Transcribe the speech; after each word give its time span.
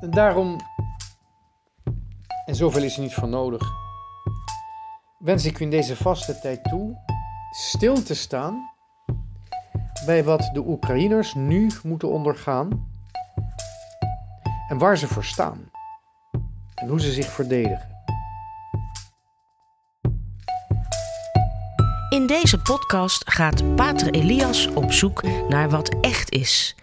En 0.00 0.10
daarom, 0.10 0.60
en 2.44 2.54
zoveel 2.54 2.82
is 2.82 2.96
er 2.96 3.02
niet 3.02 3.14
voor 3.14 3.28
nodig, 3.28 3.72
wens 5.18 5.44
ik 5.44 5.58
u 5.58 5.62
in 5.64 5.70
deze 5.70 5.96
vaste 5.96 6.38
tijd 6.38 6.64
toe 6.64 6.96
stil 7.50 8.02
te 8.02 8.14
staan 8.14 8.70
bij 10.06 10.24
wat 10.24 10.50
de 10.52 10.66
Oekraïners 10.66 11.34
nu 11.34 11.70
moeten 11.82 12.10
ondergaan 12.10 12.88
en 14.68 14.78
waar 14.78 14.98
ze 14.98 15.06
voor 15.06 15.24
staan 15.24 15.70
en 16.74 16.88
hoe 16.88 17.00
ze 17.00 17.12
zich 17.12 17.26
verdedigen. 17.26 17.88
In 22.08 22.26
deze 22.26 22.58
podcast 22.58 23.30
gaat 23.30 23.74
Pater 23.76 24.10
Elias 24.10 24.66
op 24.66 24.92
zoek 24.92 25.22
naar 25.48 25.70
wat 25.70 26.00
echt 26.00 26.30
is. 26.30 26.76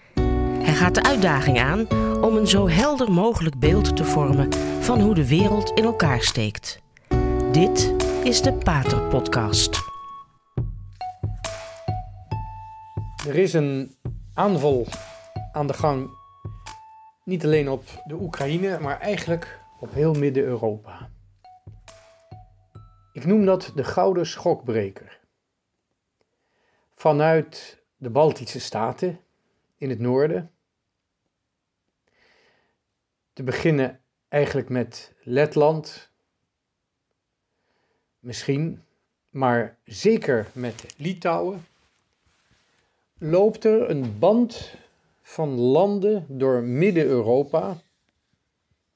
Hij 0.68 0.76
gaat 0.76 0.96
de 0.96 1.04
uitdaging 1.04 1.60
aan 1.60 1.88
om 2.24 2.36
een 2.36 2.48
zo 2.48 2.70
helder 2.70 3.12
mogelijk 3.12 3.60
beeld 3.60 3.96
te 3.96 4.04
vormen 4.04 4.54
van 4.84 5.02
hoe 5.02 5.14
de 5.14 5.28
wereld 5.28 5.72
in 5.72 5.84
elkaar 5.84 6.22
steekt. 6.22 6.82
Dit 7.52 7.94
is 8.24 8.42
de 8.42 8.54
Pater 8.54 9.02
Podcast. 9.02 9.76
Er 13.28 13.36
is 13.36 13.54
een 13.54 13.96
aanval 14.34 14.88
aan 15.52 15.68
de 15.68 15.74
gang, 15.74 16.10
niet 17.24 17.46
alleen 17.46 17.70
op 17.70 17.84
de 18.06 18.16
Oekraïne, 18.16 18.80
maar 18.80 19.00
eigenlijk 19.00 19.60
op 19.80 19.94
heel 19.94 20.14
Midden-Europa. 20.14 21.10
Ik 23.14 23.26
noem 23.26 23.46
dat 23.46 23.72
de 23.76 23.84
gouden 23.84 24.26
schokbreker. 24.26 25.20
Vanuit 26.94 27.84
de 27.98 28.10
Baltische 28.10 28.60
Staten 28.60 29.20
in 29.78 29.90
het 29.90 30.00
noorden. 30.00 30.52
Te 33.38 33.44
beginnen 33.44 34.02
eigenlijk 34.28 34.70
met 34.70 35.14
Letland. 35.24 36.12
Misschien, 38.20 38.84
maar 39.30 39.78
zeker 39.84 40.48
met 40.54 40.96
Litouwen. 40.98 41.66
Loopt 43.18 43.66
er 43.66 43.90
een 43.90 44.20
band 44.20 44.76
van 45.22 45.50
landen 45.50 46.26
door 46.30 46.64
Midden-Europa. 46.64 47.78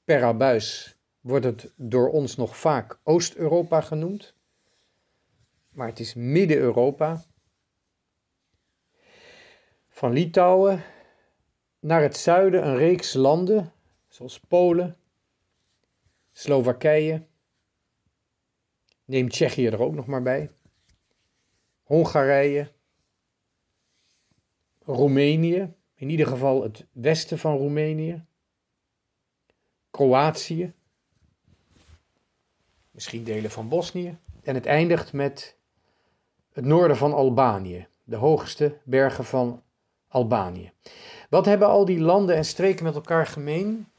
Per 0.04 0.24
abuis 0.24 0.96
wordt 1.20 1.44
het 1.44 1.72
door 1.76 2.10
ons 2.10 2.36
nog 2.36 2.56
vaak 2.56 2.98
Oost-Europa 3.02 3.80
genoemd. 3.80 4.34
Maar 5.70 5.88
het 5.88 6.00
is 6.00 6.14
Midden-Europa. 6.14 7.24
Van 9.88 10.12
Litouwen 10.12 10.82
naar 11.80 12.02
het 12.02 12.16
zuiden 12.16 12.66
een 12.66 12.76
reeks 12.76 13.12
landen, 13.12 13.72
zoals 14.12 14.40
Polen, 14.40 14.96
Slowakije. 16.32 17.26
Neem 19.04 19.28
Tsjechië 19.28 19.66
er 19.66 19.82
ook 19.82 19.94
nog 19.94 20.06
maar 20.06 20.22
bij. 20.22 20.50
Hongarije. 21.82 22.72
Roemenië, 24.84 25.74
in 25.94 26.10
ieder 26.10 26.26
geval 26.26 26.62
het 26.62 26.86
westen 26.92 27.38
van 27.38 27.56
Roemenië. 27.56 28.24
Kroatië. 29.90 30.72
Misschien 32.90 33.24
delen 33.24 33.50
van 33.50 33.68
Bosnië. 33.68 34.18
En 34.42 34.54
het 34.54 34.66
eindigt 34.66 35.12
met 35.12 35.56
het 36.52 36.64
noorden 36.64 36.96
van 36.96 37.12
Albanië, 37.12 37.86
de 38.04 38.16
hoogste 38.16 38.78
bergen 38.84 39.24
van 39.24 39.62
Albanië. 40.08 40.72
Wat 41.30 41.46
hebben 41.46 41.68
al 41.68 41.84
die 41.84 42.00
landen 42.00 42.36
en 42.36 42.44
streken 42.44 42.84
met 42.84 42.94
elkaar 42.94 43.26
gemeen? 43.26 43.91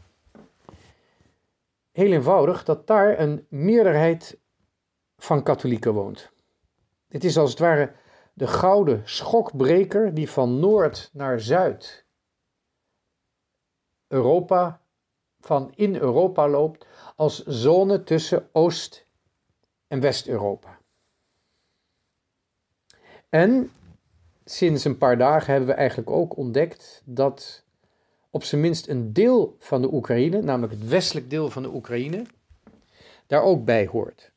Heel 1.93 2.11
eenvoudig 2.11 2.63
dat 2.63 2.87
daar 2.87 3.19
een 3.19 3.45
meerderheid 3.49 4.39
van 5.17 5.43
katholieken 5.43 5.93
woont. 5.93 6.31
Het 7.07 7.23
is 7.23 7.37
als 7.37 7.49
het 7.49 7.59
ware 7.59 7.93
de 8.33 8.47
gouden 8.47 9.01
schokbreker 9.05 10.13
die 10.13 10.29
van 10.29 10.59
noord 10.59 11.09
naar 11.13 11.39
zuid 11.39 12.05
Europa, 14.07 14.81
van 15.39 15.71
in 15.75 15.95
Europa 15.95 16.47
loopt, 16.47 16.85
als 17.15 17.43
zone 17.43 18.03
tussen 18.03 18.49
Oost- 18.51 19.07
en 19.87 19.99
West-Europa. 19.99 20.79
En 23.29 23.71
sinds 24.45 24.83
een 24.83 24.97
paar 24.97 25.17
dagen 25.17 25.51
hebben 25.51 25.69
we 25.69 25.75
eigenlijk 25.75 26.09
ook 26.09 26.37
ontdekt 26.37 27.01
dat 27.05 27.65
op 28.33 28.43
zijn 28.43 28.61
minst 28.61 28.87
een 28.87 29.13
deel 29.13 29.55
van 29.59 29.81
de 29.81 29.93
Oekraïne, 29.93 30.41
namelijk 30.41 30.73
het 30.73 30.87
westelijk 30.87 31.29
deel 31.29 31.49
van 31.49 31.63
de 31.63 31.73
Oekraïne, 31.73 32.25
daar 33.27 33.43
ook 33.43 33.65
bij 33.65 33.87
hoort. 33.87 34.31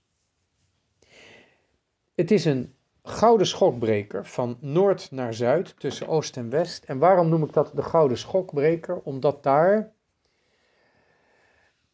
Het 2.15 2.31
is 2.31 2.45
een 2.45 2.75
gouden 3.03 3.47
schokbreker 3.47 4.27
van 4.27 4.57
noord 4.61 5.11
naar 5.11 5.35
zuid, 5.35 5.75
tussen 5.79 6.09
oost 6.09 6.37
en 6.37 6.51
west. 6.51 6.85
En 6.85 6.99
waarom 6.99 7.29
noem 7.29 7.43
ik 7.43 7.53
dat 7.53 7.71
de 7.75 7.83
gouden 7.83 8.19
schokbreker? 8.19 9.01
Omdat 9.01 9.43
daar 9.43 9.93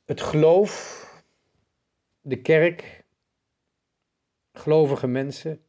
het 0.05 0.21
geloof, 0.21 1.07
de 2.21 2.41
kerk, 2.41 3.05
gelovige 4.53 5.07
mensen, 5.07 5.63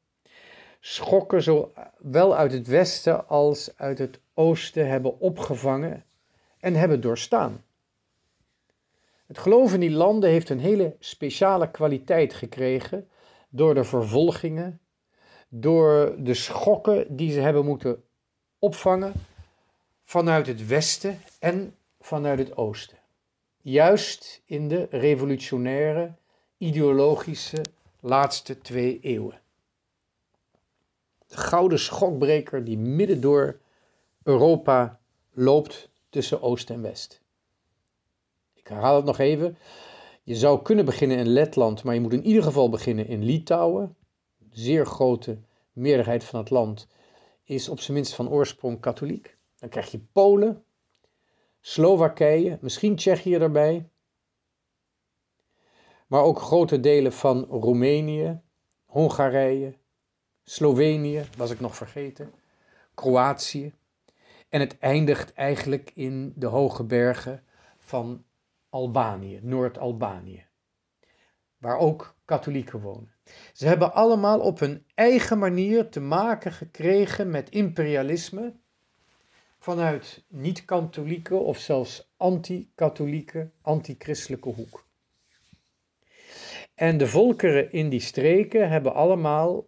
schokken 0.80 1.44
zowel 1.44 2.36
uit 2.36 2.52
het 2.52 2.68
westen 2.68 3.28
als 3.28 3.78
uit 3.78 3.98
het 3.98 4.20
oosten 4.34 4.88
hebben 4.88 5.20
opgevangen 5.20 6.06
en 6.64 6.74
hebben 6.74 7.02
doorstaan. 7.02 7.64
Het 9.26 9.38
geloof 9.38 9.74
in 9.74 9.80
die 9.80 9.92
landen 9.92 10.30
heeft 10.30 10.50
een 10.50 10.60
hele 10.60 10.96
speciale 11.00 11.72
kwaliteit 11.72 12.34
gekregen 12.34 13.10
door 13.50 13.74
de 13.74 13.84
vervolgingen, 13.84 14.80
door 15.50 16.16
de 16.18 16.34
schokken 16.34 17.16
die 17.16 17.32
ze 17.32 17.40
hebben 17.40 17.66
moeten 17.66 18.04
opvangen 18.60 19.14
vanuit 20.04 20.48
het 20.48 20.68
westen 20.68 21.22
en 21.40 21.76
vanuit 22.00 22.40
het 22.40 22.58
oosten. 22.58 22.98
Juist 23.62 24.42
in 24.46 24.68
de 24.68 24.88
revolutionaire, 24.90 26.14
ideologische 26.58 27.62
laatste 28.00 28.58
twee 28.58 29.00
eeuwen 29.00 29.42
de 31.34 31.40
gouden 31.40 31.80
schokbreker 31.80 32.64
die 32.64 32.78
midden 32.78 33.22
door 33.22 33.60
Europa 34.24 35.00
loopt 35.32 35.90
tussen 36.14 36.42
Oost 36.42 36.70
en 36.70 36.82
West. 36.82 37.22
Ik 38.54 38.68
herhaal 38.68 38.96
het 38.96 39.06
nog 39.06 39.20
even. 39.20 39.58
Je 40.24 40.36
zou 40.36 40.62
kunnen 40.62 40.86
beginnen 40.86 41.18
in 41.18 41.28
Letland, 41.28 41.84
maar 41.84 41.94
je 41.94 42.00
moet 42.00 42.14
in 42.14 42.26
ieder 42.26 42.44
geval 42.44 42.70
beginnen 42.70 43.08
in 43.08 43.24
Litouwen. 43.24 43.96
De 44.38 44.60
zeer 44.60 44.86
grote 44.86 45.38
meerderheid 45.72 46.24
van 46.24 46.40
het 46.40 46.50
land 46.50 46.88
is 47.44 47.70
op 47.70 47.80
zijn 47.80 47.94
minst 47.94 48.14
van 48.14 48.30
oorsprong 48.30 48.80
katholiek. 48.80 49.38
Dan 49.60 49.70
krijg 49.70 49.92
je 49.92 50.00
Polen, 50.12 50.64
Slowakije, 51.62 52.58
misschien 52.62 52.96
Tsjechië 52.96 53.36
erbij. 53.36 53.90
Maar 56.08 56.24
ook 56.24 56.40
grote 56.40 56.80
delen 56.80 57.14
van 57.14 57.46
Roemenië, 57.50 58.42
Hongarije, 58.86 59.78
Slovenië, 60.44 61.26
was 61.38 61.52
ik 61.52 61.60
nog 61.60 61.76
vergeten, 61.76 62.34
Kroatië. 62.94 63.74
En 64.54 64.60
het 64.60 64.80
eindigt 64.80 65.34
eigenlijk 65.34 65.92
in 65.94 66.34
de 66.36 66.46
hoge 66.46 66.84
bergen 66.84 67.44
van 67.78 68.24
Albanië, 68.70 69.40
Noord-Albanië, 69.42 70.46
waar 71.58 71.78
ook 71.78 72.16
katholieken 72.26 72.80
wonen. 72.80 73.14
Ze 73.54 73.68
hebben 73.68 73.94
allemaal 73.94 74.40
op 74.40 74.60
hun 74.60 74.86
eigen 74.96 75.38
manier 75.38 75.90
te 75.90 76.00
maken 76.00 76.52
gekregen 76.52 77.30
met 77.30 77.50
imperialisme 77.50 78.54
vanuit 79.60 80.24
niet-katholieke 80.28 81.36
of 81.36 81.58
zelfs 81.58 82.14
anti-katholieke, 82.18 83.50
anti-christelijke 83.62 84.50
hoek. 84.50 84.86
En 86.76 86.98
de 86.98 87.08
volkeren 87.08 87.72
in 87.72 87.90
die 87.90 88.00
streken 88.00 88.70
hebben 88.70 88.94
allemaal 88.94 89.66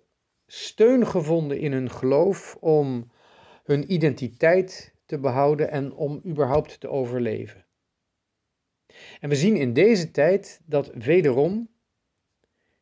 steun 0.48 1.08
gevonden 1.08 1.60
in 1.60 1.72
hun 1.72 1.92
geloof 1.92 2.58
om 2.60 3.14
hun 3.66 3.94
identiteit 3.94 4.94
te 5.06 5.20
behouden 5.20 5.72
en 5.72 5.94
om 5.94 6.22
überhaupt 6.26 6.80
te 6.80 6.90
overleven. 6.90 7.66
En 9.20 9.30
we 9.30 9.36
zien 9.36 9.56
in 9.56 9.74
deze 9.74 10.12
tijd 10.12 10.62
dat 10.66 10.92
wederom 10.94 11.70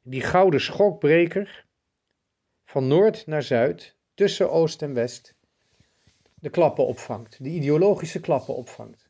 die 0.02 0.22
gouden 0.22 0.62
schokbreker 0.62 1.66
van 2.66 2.88
noord 2.88 3.28
naar 3.28 3.44
zuid, 3.44 3.96
tussen 4.14 4.52
oost 4.52 4.82
en 4.82 4.94
west, 4.94 5.36
de 6.34 6.50
klappen 6.50 6.86
opvangt, 6.86 7.44
de 7.44 7.50
ideologische 7.50 8.20
klappen 8.20 8.56
opvangt. 8.56 9.10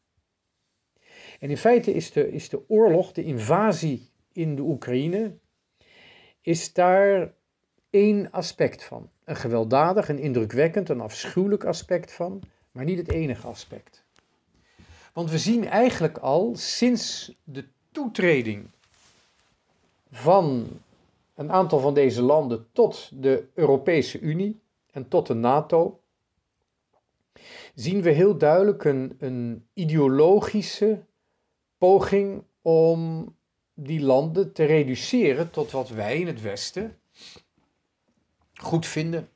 En 1.39 1.49
in 1.49 1.57
feite 1.57 1.93
is 1.93 2.11
de, 2.11 2.31
is 2.31 2.49
de 2.49 2.69
oorlog, 2.69 3.11
de 3.11 3.23
invasie 3.23 4.11
in 4.31 4.55
de 4.55 4.61
Oekraïne, 4.61 5.37
is 6.41 6.73
daar 6.73 7.33
één 7.89 8.31
aspect 8.31 8.83
van. 8.83 9.12
Een 9.25 9.35
gewelddadig, 9.35 10.09
een 10.09 10.19
indrukwekkend, 10.19 10.89
een 10.89 11.01
afschuwelijk 11.01 11.63
aspect 11.63 12.11
van, 12.11 12.41
maar 12.71 12.85
niet 12.85 12.97
het 12.97 13.11
enige 13.11 13.47
aspect. 13.47 14.03
Want 15.13 15.29
we 15.29 15.37
zien 15.37 15.67
eigenlijk 15.67 16.17
al 16.17 16.55
sinds 16.55 17.35
de 17.43 17.65
toetreding 17.91 18.67
van 20.11 20.67
een 21.35 21.51
aantal 21.51 21.79
van 21.79 21.93
deze 21.93 22.21
landen 22.21 22.67
tot 22.71 23.09
de 23.13 23.47
Europese 23.53 24.19
Unie 24.19 24.61
en 24.91 25.07
tot 25.07 25.27
de 25.27 25.33
NATO, 25.33 25.99
zien 27.75 28.01
we 28.01 28.09
heel 28.09 28.37
duidelijk 28.37 28.83
een, 28.83 29.15
een 29.19 29.67
ideologische 29.73 31.03
poging 31.77 32.43
om 32.61 33.35
die 33.73 34.01
landen 34.01 34.53
te 34.53 34.63
reduceren 34.63 35.49
tot 35.49 35.71
wat 35.71 35.89
wij 35.89 36.19
in 36.19 36.27
het 36.27 36.41
Westen 36.41 36.97
goed 38.53 38.85
vinden, 38.85 39.29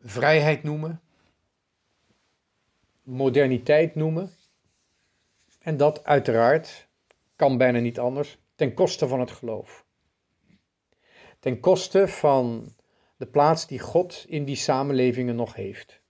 vrijheid 0.00 0.62
noemen, 0.62 1.00
moderniteit 3.02 3.94
noemen. 3.94 4.30
En 5.60 5.76
dat 5.76 6.04
uiteraard 6.04 6.88
kan 7.36 7.58
bijna 7.58 7.78
niet 7.78 7.98
anders 7.98 8.38
ten 8.54 8.74
koste 8.74 9.08
van 9.08 9.20
het 9.20 9.30
geloof. 9.30 9.84
Ten 11.38 11.60
koste 11.60 12.08
van 12.08 12.74
de 13.16 13.26
plaats 13.26 13.66
die 13.66 13.78
God 13.78 14.24
in 14.28 14.44
die 14.44 14.56
samenlevingen 14.56 15.36
nog 15.36 15.54
heeft. 15.54 16.00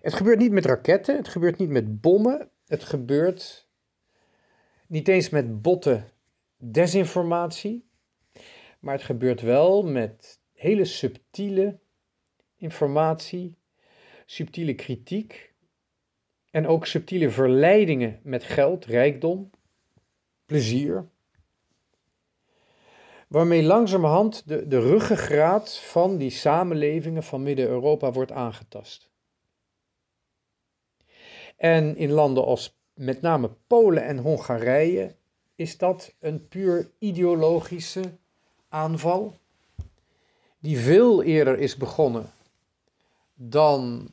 Het 0.00 0.14
gebeurt 0.14 0.38
niet 0.38 0.52
met 0.52 0.66
raketten, 0.66 1.16
het 1.16 1.28
gebeurt 1.28 1.58
niet 1.58 1.68
met 1.68 2.00
bommen, 2.00 2.50
het 2.66 2.84
gebeurt 2.84 3.68
niet 4.86 5.08
eens 5.08 5.28
met 5.28 5.62
botte 5.62 6.04
desinformatie, 6.56 7.90
maar 8.82 8.94
het 8.94 9.02
gebeurt 9.02 9.40
wel 9.40 9.82
met 9.82 10.40
hele 10.52 10.84
subtiele 10.84 11.78
informatie, 12.56 13.56
subtiele 14.26 14.74
kritiek 14.74 15.54
en 16.50 16.66
ook 16.66 16.86
subtiele 16.86 17.30
verleidingen 17.30 18.20
met 18.22 18.44
geld, 18.44 18.84
rijkdom, 18.84 19.50
plezier. 20.46 21.08
Waarmee 23.28 23.62
langzamerhand 23.62 24.48
de, 24.48 24.68
de 24.68 24.80
ruggengraat 24.80 25.78
van 25.78 26.16
die 26.16 26.30
samenlevingen 26.30 27.22
van 27.22 27.42
Midden-Europa 27.42 28.12
wordt 28.12 28.32
aangetast. 28.32 29.10
En 31.56 31.96
in 31.96 32.10
landen 32.10 32.44
als 32.44 32.78
met 32.94 33.20
name 33.20 33.50
Polen 33.66 34.04
en 34.04 34.18
Hongarije 34.18 35.16
is 35.54 35.78
dat 35.78 36.14
een 36.20 36.48
puur 36.48 36.90
ideologische 36.98 38.20
aanval, 38.72 39.34
die 40.58 40.78
veel 40.78 41.22
eerder 41.22 41.58
is 41.58 41.76
begonnen 41.76 42.30
dan 43.34 44.08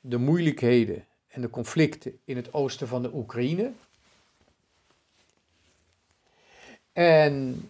de 0.00 0.18
moeilijkheden 0.18 1.04
en 1.28 1.40
de 1.40 1.50
conflicten 1.50 2.18
in 2.24 2.36
het 2.36 2.54
oosten 2.54 2.88
van 2.88 3.02
de 3.02 3.14
Oekraïne. 3.14 3.72
En 6.92 7.62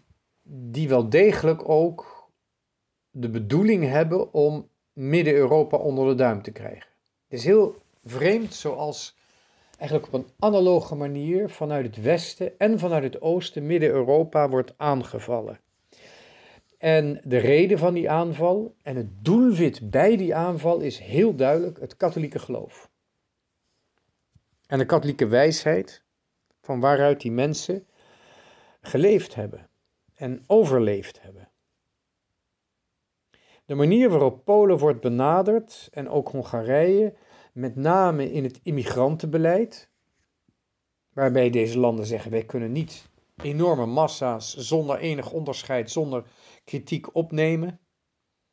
die 0.43 0.89
wel 0.89 1.09
degelijk 1.09 1.69
ook 1.69 2.29
de 3.11 3.29
bedoeling 3.29 3.85
hebben 3.85 4.33
om 4.33 4.69
Midden-Europa 4.93 5.77
onder 5.77 6.07
de 6.07 6.15
duim 6.15 6.43
te 6.43 6.51
krijgen. 6.51 6.87
Het 7.29 7.39
is 7.39 7.45
heel 7.45 7.77
vreemd 8.05 8.55
zoals 8.55 9.17
eigenlijk 9.79 10.13
op 10.13 10.21
een 10.21 10.31
analoge 10.39 10.95
manier 10.95 11.49
vanuit 11.49 11.87
het 11.87 12.03
westen 12.03 12.59
en 12.59 12.79
vanuit 12.79 13.03
het 13.03 13.21
oosten 13.21 13.67
Midden-Europa 13.67 14.49
wordt 14.49 14.75
aangevallen. 14.77 15.59
En 16.85 17.21
de 17.23 17.39
reden 17.39 17.79
van 17.79 17.95
die 17.95 18.11
aanval 18.11 18.77
en 18.83 18.97
het 18.97 19.25
doelwit 19.25 19.91
bij 19.91 20.17
die 20.17 20.35
aanval 20.35 20.81
is 20.81 20.99
heel 20.99 21.35
duidelijk 21.35 21.81
het 21.81 21.97
katholieke 21.97 22.39
geloof. 22.39 22.91
En 24.67 24.79
de 24.79 24.87
katholieke 24.87 25.27
wijsheid 25.27 26.05
van 26.61 26.81
waaruit 26.81 27.21
die 27.21 27.33
mensen 27.33 27.87
geleefd 28.81 29.35
hebben 29.35 29.69
en 30.15 30.45
overleefd 30.47 31.23
hebben. 31.23 31.51
De 33.65 33.75
manier 33.75 34.09
waarop 34.11 34.45
Polen 34.45 34.79
wordt 34.79 35.01
benaderd 35.01 35.89
en 35.93 36.09
ook 36.09 36.29
Hongarije, 36.29 37.15
met 37.53 37.77
name 37.77 38.33
in 38.33 38.45
het 38.45 38.61
immigrantenbeleid, 38.63 39.91
waarbij 41.13 41.51
deze 41.51 41.79
landen 41.79 42.07
zeggen 42.07 42.31
wij 42.31 42.45
kunnen 42.45 42.73
niet 42.73 43.09
enorme 43.43 43.87
massa's 43.87 44.57
zonder 44.57 44.99
enig 44.99 45.31
onderscheid, 45.31 45.91
zonder 45.91 46.25
kritiek 46.65 47.15
opnemen. 47.15 47.81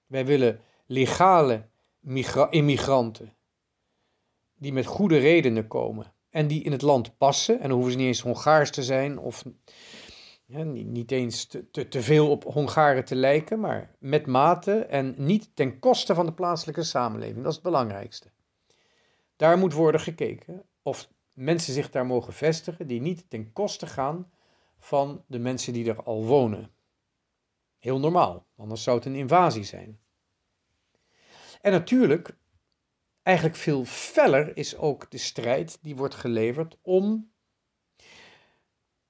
Wij 0.06 0.26
willen 0.26 0.62
legale 0.86 1.68
immigranten 2.50 3.34
die 4.58 4.74
met 4.74 4.86
goede 4.86 5.18
redenen 5.18 5.68
komen 5.68 6.14
en 6.30 6.48
die 6.48 6.64
in 6.64 6.72
het 6.72 6.82
land 6.82 7.18
passen. 7.18 7.56
En 7.56 7.62
dan 7.62 7.72
hoeven 7.72 7.92
ze 7.92 7.98
niet 7.98 8.08
eens 8.08 8.22
Hongaars 8.22 8.72
te 8.72 8.84
zijn 8.84 9.20
of 9.20 9.44
niet 10.46 11.12
eens 11.12 11.46
te, 11.46 11.72
te, 11.72 11.88
te, 11.88 12.02
veel 12.02 12.30
op 12.30 12.44
Hongaren 12.44 13.06
te 13.06 13.16
lijken, 13.16 13.60
maar 13.60 13.96
met 14.00 14.26
mate 14.26 14.86
en 14.86 15.14
niet 15.18 15.50
ten 15.54 15.80
koste 15.80 16.16
van 16.16 16.26
de 16.26 16.34
plaatselijke 16.34 16.84
samenleving. 16.84 17.38
Dat 17.38 17.48
is 17.48 17.54
het 17.54 17.64
belangrijkste. 17.64 18.32
Daar 19.36 19.58
moet 19.58 19.74
worden 19.74 20.02
gekeken 20.02 20.64
of 20.82 21.10
mensen 21.34 21.74
zich 21.74 21.90
daar 21.90 22.06
mogen 22.06 22.34
vestigen 22.34 22.88
die 22.88 23.02
niet 23.02 23.30
ten 23.30 23.54
koste 23.54 23.88
gaan 23.88 24.32
van 24.80 25.24
de 25.28 25.40
mensen 25.40 25.74
die 25.74 25.90
er 25.90 26.04
al 26.04 26.26
wonen. 26.26 26.72
Heel 27.82 28.00
normaal, 28.00 28.46
anders 28.58 28.84
zou 28.84 28.98
het 28.98 29.06
een 29.06 29.16
invasie 29.16 29.64
zijn. 29.64 30.00
En 31.62 31.72
natuurlijk, 31.72 32.36
eigenlijk 33.24 33.58
veel 33.58 33.86
feller 33.86 34.58
is 34.58 34.78
ook 34.78 35.12
de 35.12 35.18
strijd 35.18 35.78
die 35.82 35.96
wordt 35.96 36.16
geleverd 36.16 36.78
om 36.82 37.32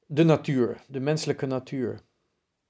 de 0.05 0.23
natuur, 0.23 0.83
de 0.87 0.99
menselijke 0.99 1.45
natuur. 1.45 2.01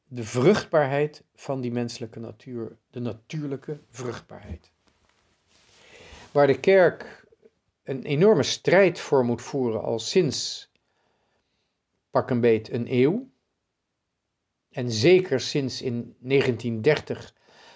De 0.03 0.23
vruchtbaarheid 0.23 1.23
van 1.35 1.61
die 1.61 1.71
menselijke 1.71 2.19
natuur, 2.19 2.77
de 2.89 2.99
natuurlijke 2.99 3.79
vruchtbaarheid. 3.89 4.71
Waar 6.31 6.47
de 6.47 6.59
kerk 6.59 7.25
een 7.83 8.03
enorme 8.03 8.43
strijd 8.43 8.99
voor 8.99 9.25
moet 9.25 9.41
voeren 9.41 9.81
al 9.81 9.99
sinds 9.99 10.71
pak 12.09 12.29
een 12.29 12.41
beet 12.41 12.71
een 12.71 12.85
eeuw. 12.93 13.30
En 14.71 14.91
zeker 14.91 15.39
sinds 15.39 15.81
in 15.81 16.15
1930 16.19 17.35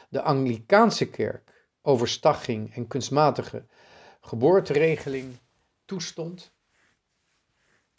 de 0.10 0.22
Anglikaanse 0.22 1.10
kerk 1.10 1.68
overstag 1.82 2.48
en 2.50 2.88
kunstmatige 2.88 3.66
geboorteregeling 4.22 5.38
toestond. 5.86 6.54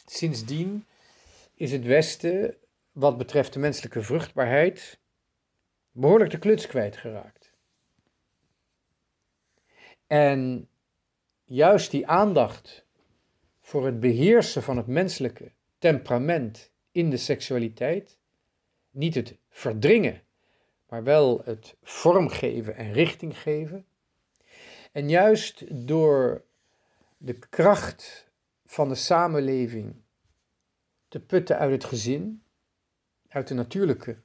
Sindsdien 0.05 0.85
is 1.53 1.71
het 1.71 1.85
Westen, 1.85 2.55
wat 2.93 3.17
betreft 3.17 3.53
de 3.53 3.59
menselijke 3.59 4.01
vruchtbaarheid, 4.01 4.99
behoorlijk 5.91 6.31
de 6.31 6.39
kluts 6.39 6.67
kwijtgeraakt. 6.67 7.53
En 10.07 10.69
juist 11.43 11.91
die 11.91 12.07
aandacht 12.07 12.85
voor 13.59 13.85
het 13.85 13.99
beheersen 13.99 14.63
van 14.63 14.77
het 14.77 14.87
menselijke 14.87 15.51
temperament 15.77 16.71
in 16.91 17.09
de 17.09 17.17
seksualiteit, 17.17 18.17
niet 18.97 19.15
het 19.15 19.35
verdringen, 19.49 20.21
maar 20.89 21.03
wel 21.03 21.41
het 21.43 21.75
vormgeven 21.83 22.75
en 22.75 22.93
richting 22.93 23.39
geven. 23.39 23.85
En 24.91 25.09
juist 25.09 25.87
door 25.87 26.43
de 27.17 27.33
kracht 27.33 28.29
van 28.65 28.89
de 28.89 28.95
samenleving 28.95 29.95
te 31.07 31.19
putten 31.19 31.57
uit 31.57 31.71
het 31.71 31.83
gezin, 31.83 32.43
uit 33.27 33.47
de 33.47 33.53
natuurlijke, 33.53 34.17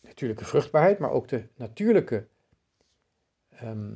natuurlijke 0.00 0.44
vruchtbaarheid, 0.44 0.98
maar 0.98 1.10
ook 1.10 1.28
de 1.28 1.46
natuurlijke 1.54 2.26
ehm, 3.48 3.92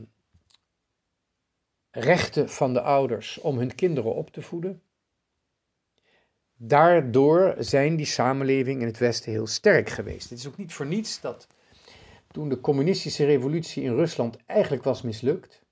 rechten 1.90 2.48
van 2.48 2.72
de 2.72 2.80
ouders 2.80 3.38
om 3.38 3.58
hun 3.58 3.74
kinderen 3.74 4.14
op 4.14 4.30
te 4.30 4.42
voeden. 4.42 4.82
Daardoor 6.60 7.54
zijn 7.58 7.96
die 7.96 8.06
samenlevingen 8.06 8.80
in 8.80 8.86
het 8.86 8.98
Westen 8.98 9.32
heel 9.32 9.46
sterk 9.46 9.88
geweest. 9.88 10.30
Het 10.30 10.38
is 10.38 10.46
ook 10.46 10.56
niet 10.56 10.72
voor 10.72 10.86
niets 10.86 11.20
dat 11.20 11.46
toen 12.30 12.48
de 12.48 12.60
communistische 12.60 13.24
revolutie 13.24 13.82
in 13.82 13.94
Rusland 13.94 14.36
eigenlijk 14.46 14.82
was 14.82 15.02
mislukt, 15.02 15.62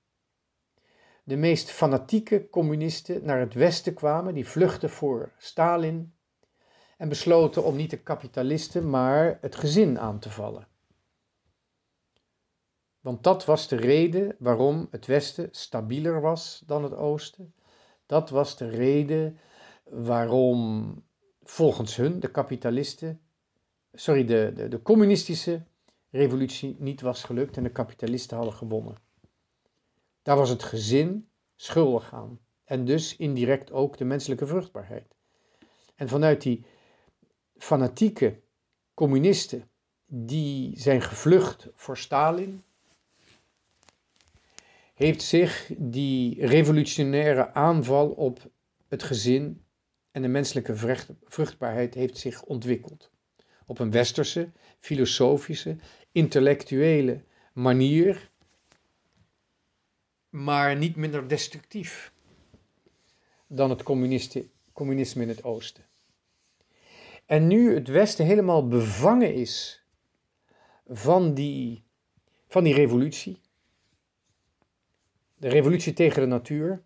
de 1.23 1.35
meest 1.35 1.71
fanatieke 1.71 2.49
communisten 2.49 3.25
naar 3.25 3.39
het 3.39 3.53
Westen 3.53 3.93
kwamen, 3.93 4.33
die 4.33 4.47
vluchtten 4.47 4.89
voor 4.89 5.31
Stalin 5.37 6.13
en 6.97 7.09
besloten 7.09 7.63
om 7.63 7.75
niet 7.75 7.89
de 7.89 7.99
kapitalisten, 7.99 8.89
maar 8.89 9.37
het 9.41 9.55
gezin 9.55 9.99
aan 9.99 10.19
te 10.19 10.29
vallen. 10.29 10.67
Want 12.99 13.23
dat 13.23 13.45
was 13.45 13.67
de 13.67 13.75
reden 13.75 14.35
waarom 14.39 14.87
het 14.91 15.05
Westen 15.05 15.47
stabieler 15.51 16.21
was 16.21 16.63
dan 16.65 16.83
het 16.83 16.93
Oosten. 16.93 17.53
Dat 18.05 18.29
was 18.29 18.57
de 18.57 18.69
reden 18.69 19.39
waarom 19.89 20.93
volgens 21.43 21.95
hun, 21.95 22.19
de 22.19 22.31
kapitalisten, 22.31 23.21
sorry, 23.93 24.25
de, 24.25 24.51
de, 24.55 24.67
de 24.67 24.81
communistische 24.81 25.63
revolutie 26.09 26.75
niet 26.79 27.01
was 27.01 27.23
gelukt 27.23 27.57
en 27.57 27.63
de 27.63 27.71
kapitalisten 27.71 28.37
hadden 28.37 28.55
gewonnen. 28.55 28.95
Daar 30.21 30.37
was 30.37 30.49
het 30.49 30.63
gezin 30.63 31.29
schuldig 31.55 32.13
aan. 32.13 32.39
En 32.63 32.85
dus 32.85 33.15
indirect 33.15 33.71
ook 33.71 33.97
de 33.97 34.05
menselijke 34.05 34.47
vruchtbaarheid. 34.47 35.15
En 35.95 36.09
vanuit 36.09 36.41
die 36.41 36.65
fanatieke 37.57 38.39
communisten 38.93 39.69
die 40.05 40.79
zijn 40.79 41.01
gevlucht 41.01 41.67
voor 41.75 41.97
Stalin, 41.97 42.63
heeft 44.93 45.21
zich 45.21 45.71
die 45.77 46.45
revolutionaire 46.45 47.53
aanval 47.53 48.09
op 48.09 48.49
het 48.87 49.03
gezin 49.03 49.65
en 50.17 50.23
de 50.23 50.29
menselijke 50.29 50.75
vruchtbaarheid 51.25 51.93
heeft 51.93 52.17
zich 52.17 52.43
ontwikkeld. 52.43 53.11
Op 53.65 53.79
een 53.79 53.91
westerse, 53.91 54.51
filosofische, 54.79 55.75
intellectuele 56.11 57.23
manier, 57.53 58.29
maar 60.29 60.75
niet 60.75 60.95
minder 60.95 61.27
destructief 61.27 62.11
dan 63.47 63.69
het 63.69 63.83
communisme 64.73 65.21
in 65.21 65.29
het 65.29 65.43
oosten. 65.43 65.85
En 67.25 67.47
nu 67.47 67.73
het 67.73 67.87
Westen 67.87 68.25
helemaal 68.25 68.67
bevangen 68.67 69.33
is 69.33 69.83
van 70.87 71.33
die, 71.33 71.83
van 72.47 72.63
die 72.63 72.73
revolutie, 72.73 73.41
de 75.35 75.47
revolutie 75.47 75.93
tegen 75.93 76.21
de 76.21 76.27
natuur, 76.27 76.83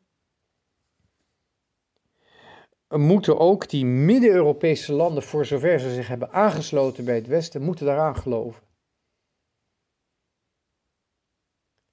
moeten 3.00 3.40
ook 3.40 3.70
die 3.70 3.86
Midden-Europese 3.86 4.94
landen, 4.94 5.24
voor 5.24 5.46
zover 5.46 5.80
ze 5.80 5.94
zich 5.94 6.08
hebben 6.08 6.32
aangesloten 6.32 7.06
bij 7.06 7.16
het 7.16 7.28
Westen, 7.28 7.62
moeten 7.62 7.86
daaraan 7.86 8.16
geloven. 8.16 8.64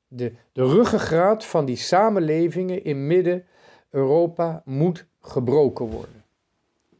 De, 0.06 0.34
de 0.52 0.66
ruggengraat 0.66 1.44
van 1.44 1.64
die 1.64 1.76
samenlevingen 1.76 2.84
in 2.84 3.06
Midden-Europa 3.06 4.62
moet 4.64 5.06
gebroken 5.20 5.86
worden. 5.86 6.24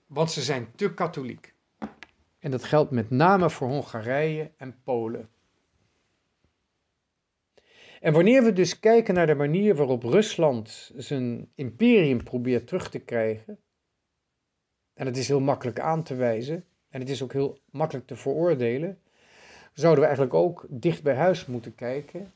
Want 0.06 0.30
ze 0.30 0.40
zijn 0.40 0.68
te 0.74 0.94
katholiek. 0.94 1.54
En 2.38 2.50
dat 2.50 2.64
geldt 2.64 2.90
met 2.90 3.10
name 3.10 3.50
voor 3.50 3.68
Hongarije 3.68 4.50
en 4.56 4.80
Polen. 4.84 5.28
En 8.00 8.12
wanneer 8.12 8.44
we 8.44 8.52
dus 8.52 8.80
kijken 8.80 9.14
naar 9.14 9.26
de 9.26 9.34
manier 9.34 9.74
waarop 9.74 10.02
Rusland 10.02 10.92
zijn 10.96 11.50
imperium 11.54 12.22
probeert 12.22 12.66
terug 12.66 12.90
te 12.90 12.98
krijgen, 12.98 13.58
en 14.98 15.06
het 15.06 15.16
is 15.16 15.28
heel 15.28 15.40
makkelijk 15.40 15.80
aan 15.80 16.02
te 16.02 16.14
wijzen 16.14 16.64
en 16.88 17.00
het 17.00 17.08
is 17.08 17.22
ook 17.22 17.32
heel 17.32 17.58
makkelijk 17.70 18.06
te 18.06 18.16
veroordelen, 18.16 19.00
zouden 19.72 20.00
we 20.00 20.06
eigenlijk 20.06 20.34
ook 20.34 20.66
dicht 20.68 21.02
bij 21.02 21.14
huis 21.14 21.46
moeten 21.46 21.74
kijken 21.74 22.32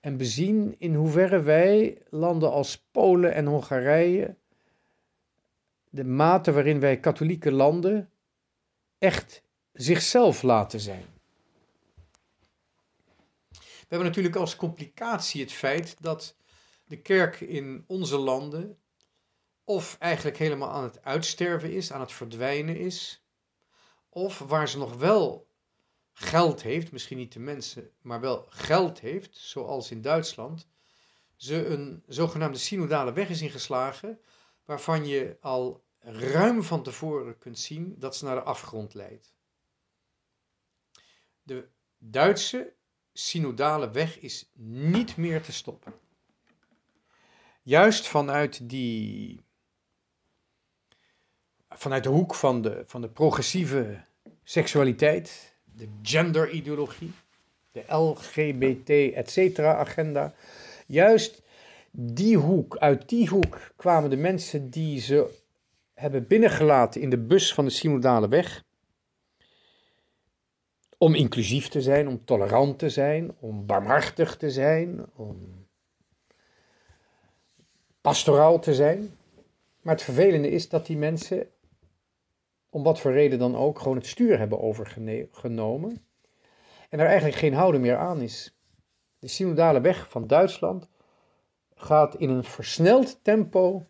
en 0.00 0.16
bezien 0.16 0.74
in 0.78 0.94
hoeverre 0.94 1.42
wij 1.42 2.02
landen 2.10 2.50
als 2.50 2.86
Polen 2.90 3.34
en 3.34 3.46
Hongarije, 3.46 4.34
de 5.90 6.04
mate 6.04 6.52
waarin 6.52 6.80
wij 6.80 7.00
katholieke 7.00 7.52
landen 7.52 8.10
echt 8.98 9.42
zichzelf 9.72 10.42
laten 10.42 10.80
zijn. 10.80 11.04
We 13.58 13.94
hebben 13.94 14.08
natuurlijk 14.08 14.36
als 14.36 14.56
complicatie 14.56 15.40
het 15.40 15.52
feit 15.52 15.96
dat 16.00 16.36
de 16.84 16.96
kerk 16.96 17.40
in 17.40 17.84
onze 17.86 18.18
landen 18.18 18.78
of 19.68 19.96
eigenlijk 19.98 20.38
helemaal 20.38 20.70
aan 20.70 20.82
het 20.82 21.04
uitsterven 21.04 21.72
is, 21.72 21.92
aan 21.92 22.00
het 22.00 22.12
verdwijnen 22.12 22.76
is, 22.76 23.24
of 24.08 24.38
waar 24.38 24.68
ze 24.68 24.78
nog 24.78 24.94
wel 24.96 25.50
geld 26.12 26.62
heeft, 26.62 26.92
misschien 26.92 27.16
niet 27.16 27.32
de 27.32 27.38
mensen, 27.38 27.90
maar 28.00 28.20
wel 28.20 28.46
geld 28.48 29.00
heeft, 29.00 29.36
zoals 29.36 29.90
in 29.90 30.02
Duitsland, 30.02 30.68
ze 31.36 31.66
een 31.66 32.02
zogenaamde 32.06 32.58
synodale 32.58 33.12
weg 33.12 33.28
is 33.28 33.42
ingeslagen, 33.42 34.20
waarvan 34.64 35.06
je 35.06 35.36
al 35.40 35.84
ruim 35.98 36.62
van 36.62 36.82
tevoren 36.82 37.38
kunt 37.38 37.58
zien 37.58 37.94
dat 37.98 38.16
ze 38.16 38.24
naar 38.24 38.34
de 38.34 38.42
afgrond 38.42 38.94
leidt. 38.94 39.34
De 41.42 41.68
Duitse 41.98 42.74
synodale 43.12 43.90
weg 43.90 44.18
is 44.18 44.50
niet 44.54 45.16
meer 45.16 45.42
te 45.42 45.52
stoppen. 45.52 45.94
Juist 47.62 48.06
vanuit 48.06 48.68
die 48.68 49.46
vanuit 51.68 52.02
de 52.02 52.08
hoek 52.08 52.34
van 52.34 52.62
de, 52.62 52.82
van 52.86 53.00
de 53.00 53.08
progressieve 53.08 54.00
seksualiteit, 54.44 55.54
de 55.64 55.88
genderideologie, 56.02 57.12
de 57.72 57.84
LGBT, 57.88 58.88
etc. 59.14 59.58
agenda. 59.58 60.34
Juist 60.86 61.42
die 61.90 62.36
hoek, 62.36 62.76
uit 62.76 63.08
die 63.08 63.28
hoek 63.28 63.58
kwamen 63.76 64.10
de 64.10 64.16
mensen 64.16 64.70
die 64.70 65.00
ze 65.00 65.36
hebben 65.94 66.26
binnengelaten 66.26 67.00
in 67.00 67.10
de 67.10 67.18
bus 67.18 67.54
van 67.54 67.64
de 67.64 67.70
synodale 67.70 68.28
weg. 68.28 68.64
Om 70.98 71.14
inclusief 71.14 71.68
te 71.68 71.82
zijn, 71.82 72.08
om 72.08 72.24
tolerant 72.24 72.78
te 72.78 72.90
zijn, 72.90 73.34
om 73.40 73.66
barmhartig 73.66 74.36
te 74.36 74.50
zijn, 74.50 75.06
om 75.14 75.66
pastoraal 78.00 78.58
te 78.58 78.74
zijn. 78.74 79.16
Maar 79.80 79.94
het 79.94 80.04
vervelende 80.04 80.50
is 80.50 80.68
dat 80.68 80.86
die 80.86 80.96
mensen 80.96 81.46
om 82.70 82.82
wat 82.82 83.00
voor 83.00 83.12
reden 83.12 83.38
dan 83.38 83.56
ook, 83.56 83.78
gewoon 83.78 83.96
het 83.96 84.06
stuur 84.06 84.38
hebben 84.38 84.60
overgenomen. 84.60 86.06
En 86.88 86.98
er 86.98 87.06
eigenlijk 87.06 87.36
geen 87.36 87.54
houden 87.54 87.80
meer 87.80 87.96
aan 87.96 88.20
is. 88.20 88.58
De 89.18 89.28
synodale 89.28 89.80
weg 89.80 90.10
van 90.10 90.26
Duitsland 90.26 90.88
gaat 91.74 92.14
in 92.14 92.30
een 92.30 92.44
versneld 92.44 93.18
tempo 93.24 93.86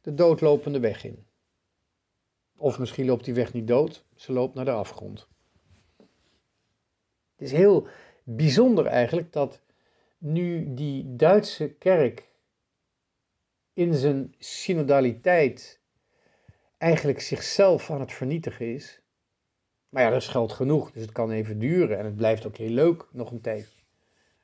de 0.00 0.14
doodlopende 0.14 0.80
weg 0.80 1.04
in. 1.04 1.26
Of 2.56 2.78
misschien 2.78 3.06
loopt 3.06 3.24
die 3.24 3.34
weg 3.34 3.52
niet 3.52 3.66
dood, 3.66 4.04
ze 4.14 4.32
loopt 4.32 4.54
naar 4.54 4.64
de 4.64 4.70
afgrond. 4.70 5.28
Het 7.36 7.46
is 7.46 7.52
heel 7.52 7.88
bijzonder 8.24 8.86
eigenlijk 8.86 9.32
dat 9.32 9.60
nu 10.18 10.74
die 10.74 11.16
Duitse 11.16 11.68
kerk 11.68 12.30
in 13.72 13.94
zijn 13.94 14.34
synodaliteit 14.38 15.80
eigenlijk 16.86 17.20
zichzelf 17.20 17.90
aan 17.90 18.00
het 18.00 18.12
vernietigen 18.12 18.74
is. 18.74 19.00
Maar 19.88 20.02
ja, 20.02 20.10
dat 20.10 20.22
is 20.22 20.28
geld 20.28 20.52
genoeg, 20.52 20.92
dus 20.92 21.02
het 21.02 21.12
kan 21.12 21.30
even 21.30 21.58
duren 21.58 21.98
en 21.98 22.04
het 22.04 22.16
blijft 22.16 22.46
ook 22.46 22.56
heel 22.56 22.70
leuk 22.70 23.06
nog 23.12 23.30
een 23.30 23.40
tijdje. 23.40 23.80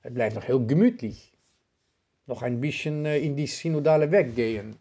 Het 0.00 0.12
blijft 0.12 0.34
nog 0.34 0.46
heel 0.46 0.64
gemütlich. 0.66 1.30
Nog 2.24 2.42
een 2.42 2.60
beetje 2.60 3.02
eh, 3.02 3.22
in 3.22 3.34
die 3.34 3.46
synodale 3.46 4.08
weg 4.08 4.34
gehen. 4.34 4.74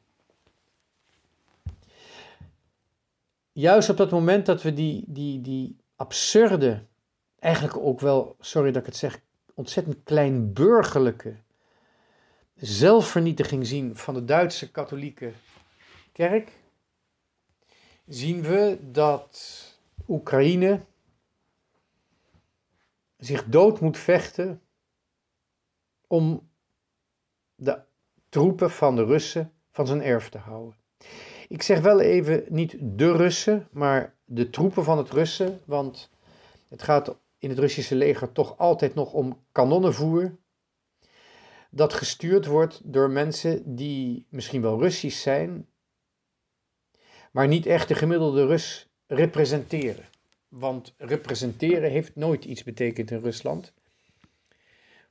Juist 3.52 3.90
op 3.90 3.98
dat 3.98 4.12
moment 4.12 4.46
dat 4.46 4.62
we 4.62 4.74
die, 4.74 5.04
die, 5.08 5.42
die 5.42 5.78
absurde, 5.96 6.86
eigenlijk 7.40 7.78
ook 7.78 8.00
wel, 8.00 8.36
sorry 8.40 8.72
dat 8.72 8.82
ik 8.82 8.88
het 8.88 8.98
zeg, 8.98 9.22
ontzettend 9.54 9.98
kleinburgerlijke 10.04 11.36
zelfvernietiging 12.56 13.68
zien 13.68 13.96
van 13.96 14.14
de 14.14 14.26
Duitse 14.26 14.72
katholieke 14.72 15.32
kerk, 16.12 16.61
zien 18.08 18.42
we 18.42 18.78
dat 18.92 19.62
Oekraïne 20.08 20.82
zich 23.18 23.46
dood 23.46 23.80
moet 23.80 23.98
vechten 23.98 24.62
om 26.08 26.50
de 27.56 27.80
troepen 28.30 28.72
van 28.72 28.96
de 28.96 29.06
Russen 29.06 29.52
van 29.72 29.88
zijn 29.88 30.02
erf 30.02 30.30
te 30.30 30.38
houden. 30.38 30.76
Ik 31.48 31.62
zeg 31.62 31.80
wel 31.80 32.00
even 32.00 32.44
niet 32.50 32.78
de 32.80 33.12
Russen, 33.12 33.68
maar 33.72 34.16
de 34.26 34.50
troepen 34.50 34.84
van 34.84 34.98
het 34.98 35.10
Russen, 35.10 35.60
want 35.66 36.10
het 36.68 36.84
gaat 36.84 37.16
in 37.38 37.50
het 37.50 37.60
Russische 37.60 37.96
leger 37.96 38.32
toch 38.32 38.58
altijd 38.58 38.94
nog 38.94 39.14
om 39.14 39.40
kanonnenvoer. 39.52 40.36
Dat 41.70 41.94
gestuurd 41.94 42.46
wordt 42.46 42.82
door 42.84 43.10
mensen 43.10 43.76
die 43.76 44.26
misschien 44.30 44.62
wel 44.62 44.80
Russisch 44.80 45.22
zijn, 45.22 45.68
maar 47.32 47.48
niet 47.48 47.66
echt 47.66 47.88
de 47.88 47.96
gemiddelde 47.96 48.46
Rus 48.46 48.90
representeren. 49.08 50.06
Want 50.48 50.94
representeren 50.98 51.92
heeft 51.92 52.16
nooit 52.16 52.46
iets 52.46 52.64
betekend 52.64 53.12
in 53.12 53.20
Rusland. 53.20 53.74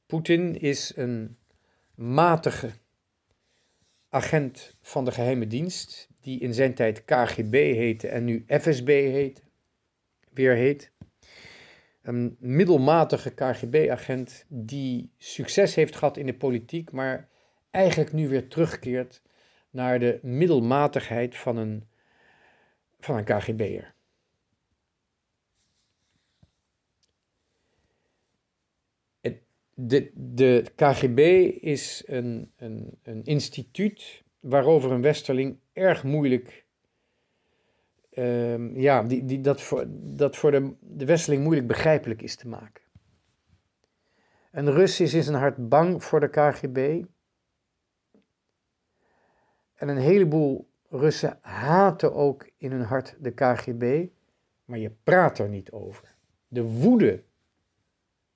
Poetin 0.07 0.61
is 0.61 0.93
een 0.97 1.37
matige 1.95 2.71
agent 4.09 4.77
van 4.83 5.05
de 5.05 5.13
geheime 5.13 5.47
dienst, 5.47 6.09
die 6.21 6.41
in 6.41 6.55
zijn 6.55 6.75
tijd 6.75 7.05
KGB 7.05 7.53
heette 7.53 8.09
en 8.09 8.25
nu 8.25 8.45
FSB 8.47 8.87
heet, 8.87 9.43
weer 10.33 10.55
heet. 10.55 10.93
Een 12.03 12.37
middelmatige 12.39 13.31
KGB-agent 13.31 14.45
die 14.49 15.11
succes 15.19 15.75
heeft 15.75 15.97
gehad 15.97 16.17
in 16.17 16.27
de 16.27 16.35
politiek, 16.35 16.93
maar 16.93 17.29
eigenlijk 17.71 18.13
nu 18.13 18.29
weer 18.29 18.49
terugkeert 18.49 19.23
naar 19.71 19.99
de 19.99 20.19
middelmatigheid 20.23 21.37
van 21.37 21.57
een 21.57 21.89
van 23.01 23.17
een 23.17 23.25
KGB'er. 23.25 23.95
De, 29.75 30.11
de 30.15 30.65
KGB 30.75 31.19
is 31.63 32.03
een, 32.07 32.53
een, 32.57 32.99
een 33.03 33.25
instituut 33.25 34.23
waarover 34.41 34.93
een 34.93 35.03
westerling 35.03 35.59
erg 35.73 36.05
moeilijk, 36.05 36.67
ehm, 38.11 38.81
ja, 38.81 39.03
die, 39.03 39.25
die, 39.25 39.41
dat 39.41 39.61
voor, 39.61 39.85
dat 39.91 40.37
voor 40.37 40.51
de, 40.51 40.75
de 40.81 41.05
westerling 41.05 41.43
moeilijk 41.43 41.67
begrijpelijk 41.67 42.23
is 42.23 42.37
te 42.37 42.49
maken. 42.49 42.83
Een 44.51 44.73
Rus 44.73 45.01
is 45.01 45.15
in 45.15 45.23
zijn 45.23 45.37
hart 45.37 45.69
bang 45.69 46.05
voor 46.05 46.21
de 46.21 46.31
KGB. 46.31 47.05
En 49.75 49.89
een 49.89 49.97
heleboel 49.97 50.70
Russen 50.93 51.39
haten 51.43 52.15
ook 52.15 52.51
in 52.57 52.71
hun 52.71 52.85
hart 52.85 53.17
de 53.19 53.31
KGB, 53.31 54.07
maar 54.65 54.79
je 54.79 54.91
praat 54.91 55.39
er 55.39 55.49
niet 55.49 55.71
over. 55.71 56.15
De 56.49 56.63
woede 56.63 57.23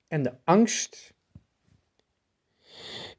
en 0.07 0.23
de 0.23 0.33
angst 0.43 1.13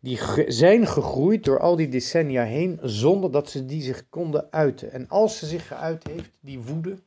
die 0.00 0.18
zijn 0.52 0.86
gegroeid 0.86 1.44
door 1.44 1.60
al 1.60 1.76
die 1.76 1.88
decennia 1.88 2.44
heen 2.44 2.78
zonder 2.82 3.32
dat 3.32 3.50
ze 3.50 3.64
die 3.64 3.82
zich 3.82 4.08
konden 4.08 4.52
uiten. 4.52 4.92
En 4.92 5.08
als 5.08 5.38
ze 5.38 5.46
zich 5.46 5.66
geuit 5.66 6.06
heeft, 6.06 6.38
die 6.40 6.60
woede 6.60 6.98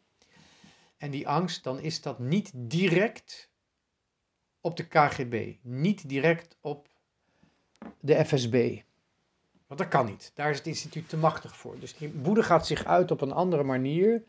en 0.97 1.11
die 1.11 1.27
angst, 1.27 1.63
dan 1.63 1.79
is 1.79 2.01
dat 2.01 2.19
niet 2.19 2.51
direct 2.55 3.49
op 4.61 4.77
de 4.77 4.87
KGB, 4.87 5.55
niet 5.61 6.09
direct 6.09 6.57
op 6.61 6.89
de 7.99 8.25
FSB. 8.25 8.81
Want 9.69 9.81
dat 9.81 9.89
kan 9.89 10.05
niet. 10.05 10.31
Daar 10.35 10.49
is 10.49 10.57
het 10.57 10.67
instituut 10.67 11.09
te 11.09 11.17
machtig 11.17 11.57
voor. 11.57 11.79
Dus 11.79 11.97
die 11.97 12.11
woede 12.23 12.43
gaat 12.43 12.67
zich 12.67 12.85
uit 12.85 13.11
op 13.11 13.21
een 13.21 13.31
andere 13.31 13.63
manier, 13.63 14.23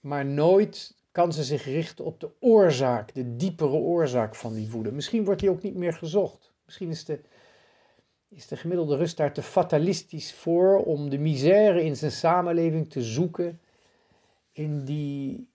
maar 0.00 0.26
nooit 0.26 0.94
kan 1.12 1.32
ze 1.32 1.44
zich 1.44 1.64
richten 1.64 2.04
op 2.04 2.20
de 2.20 2.30
oorzaak, 2.40 3.14
de 3.14 3.36
diepere 3.36 3.76
oorzaak 3.76 4.34
van 4.34 4.54
die 4.54 4.70
woede. 4.70 4.92
Misschien 4.92 5.24
wordt 5.24 5.40
die 5.40 5.50
ook 5.50 5.62
niet 5.62 5.74
meer 5.74 5.92
gezocht. 5.92 6.52
Misschien 6.64 6.90
is 6.90 7.04
de, 7.04 7.20
is 8.28 8.46
de 8.46 8.56
gemiddelde 8.56 8.96
rust 8.96 9.16
daar 9.16 9.32
te 9.32 9.42
fatalistisch 9.42 10.34
voor 10.34 10.84
om 10.84 11.10
de 11.10 11.18
misère 11.18 11.82
in 11.82 11.96
zijn 11.96 12.12
samenleving 12.12 12.90
te 12.90 13.02
zoeken 13.02 13.60
in 14.52 14.84
die 14.84 15.50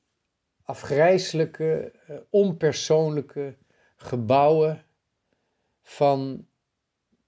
afgrijselijke, 0.63 1.91
eh, 2.07 2.15
onpersoonlijke 2.29 3.55
gebouwen 3.95 4.85
van 5.81 6.47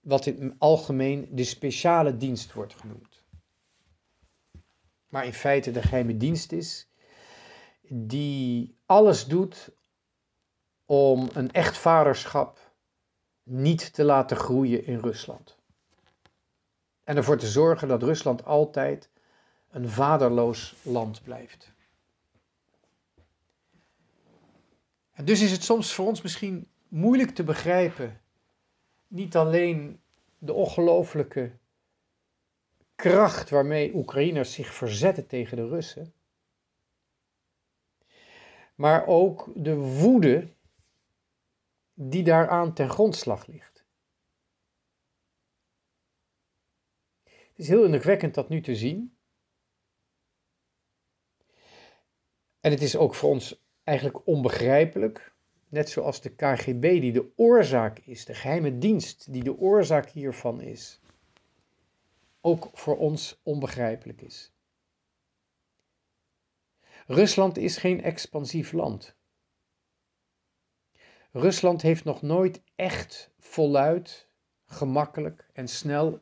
wat 0.07 0.25
in 0.25 0.41
het 0.41 0.55
algemeen 0.57 1.27
de 1.31 1.43
speciale 1.43 2.17
dienst 2.17 2.53
wordt 2.53 2.75
genoemd. 2.75 3.23
Maar 5.07 5.25
in 5.25 5.33
feite 5.33 5.71
de 5.71 5.81
geheime 5.81 6.17
dienst 6.17 6.51
is, 6.51 6.87
die 7.89 8.77
alles 8.85 9.25
doet 9.25 9.69
om 10.85 11.29
een 11.33 11.51
echt 11.51 11.77
vaderschap 11.77 12.71
niet 13.43 13.93
te 13.93 14.03
laten 14.03 14.37
groeien 14.37 14.85
in 14.85 14.99
Rusland. 14.99 15.57
En 17.03 17.17
ervoor 17.17 17.37
te 17.37 17.47
zorgen 17.47 17.87
dat 17.87 18.03
Rusland 18.03 18.45
altijd 18.45 19.09
een 19.69 19.89
vaderloos 19.89 20.75
land 20.81 21.23
blijft. 21.23 21.71
En 25.11 25.25
dus 25.25 25.41
is 25.41 25.51
het 25.51 25.63
soms 25.63 25.93
voor 25.93 26.07
ons 26.07 26.21
misschien 26.21 26.67
moeilijk 26.87 27.31
te 27.31 27.43
begrijpen 27.43 28.21
niet 29.07 29.35
alleen 29.35 30.01
de 30.37 30.53
ongelooflijke 30.53 31.57
kracht 32.95 33.49
waarmee 33.49 33.95
Oekraïners 33.95 34.53
zich 34.53 34.73
verzetten 34.73 35.27
tegen 35.27 35.57
de 35.57 35.67
Russen, 35.67 36.13
maar 38.75 39.07
ook 39.07 39.51
de 39.55 39.75
woede 39.75 40.53
die 41.93 42.23
daaraan 42.23 42.73
ten 42.73 42.89
grondslag 42.89 43.47
ligt. 43.47 43.85
Het 47.23 47.65
is 47.65 47.67
heel 47.67 47.83
indrukwekkend 47.83 48.33
dat 48.33 48.49
nu 48.49 48.61
te 48.61 48.75
zien. 48.75 49.17
En 52.59 52.71
het 52.71 52.81
is 52.81 52.95
ook 52.95 53.15
voor 53.15 53.29
ons 53.29 53.65
eigenlijk 53.83 54.27
onbegrijpelijk 54.27 55.35
Net 55.69 55.89
zoals 55.89 56.21
de 56.21 56.29
KGB 56.29 56.81
die 56.81 57.11
de 57.11 57.31
oorzaak 57.35 57.99
is, 57.99 58.25
de 58.25 58.33
geheime 58.33 58.77
dienst 58.77 59.33
die 59.33 59.43
de 59.43 59.57
oorzaak 59.57 60.09
hiervan 60.09 60.61
is, 60.61 60.99
ook 62.41 62.69
voor 62.73 62.97
ons 62.97 63.39
onbegrijpelijk 63.43 64.21
is. 64.21 64.51
Rusland 67.05 67.57
is 67.57 67.77
geen 67.77 68.03
expansief 68.03 68.71
land. 68.71 69.15
Rusland 71.31 71.81
heeft 71.81 72.03
nog 72.03 72.21
nooit 72.21 72.61
echt 72.75 73.31
voluit, 73.39 74.27
gemakkelijk 74.65 75.49
en 75.53 75.67
snel 75.67 76.21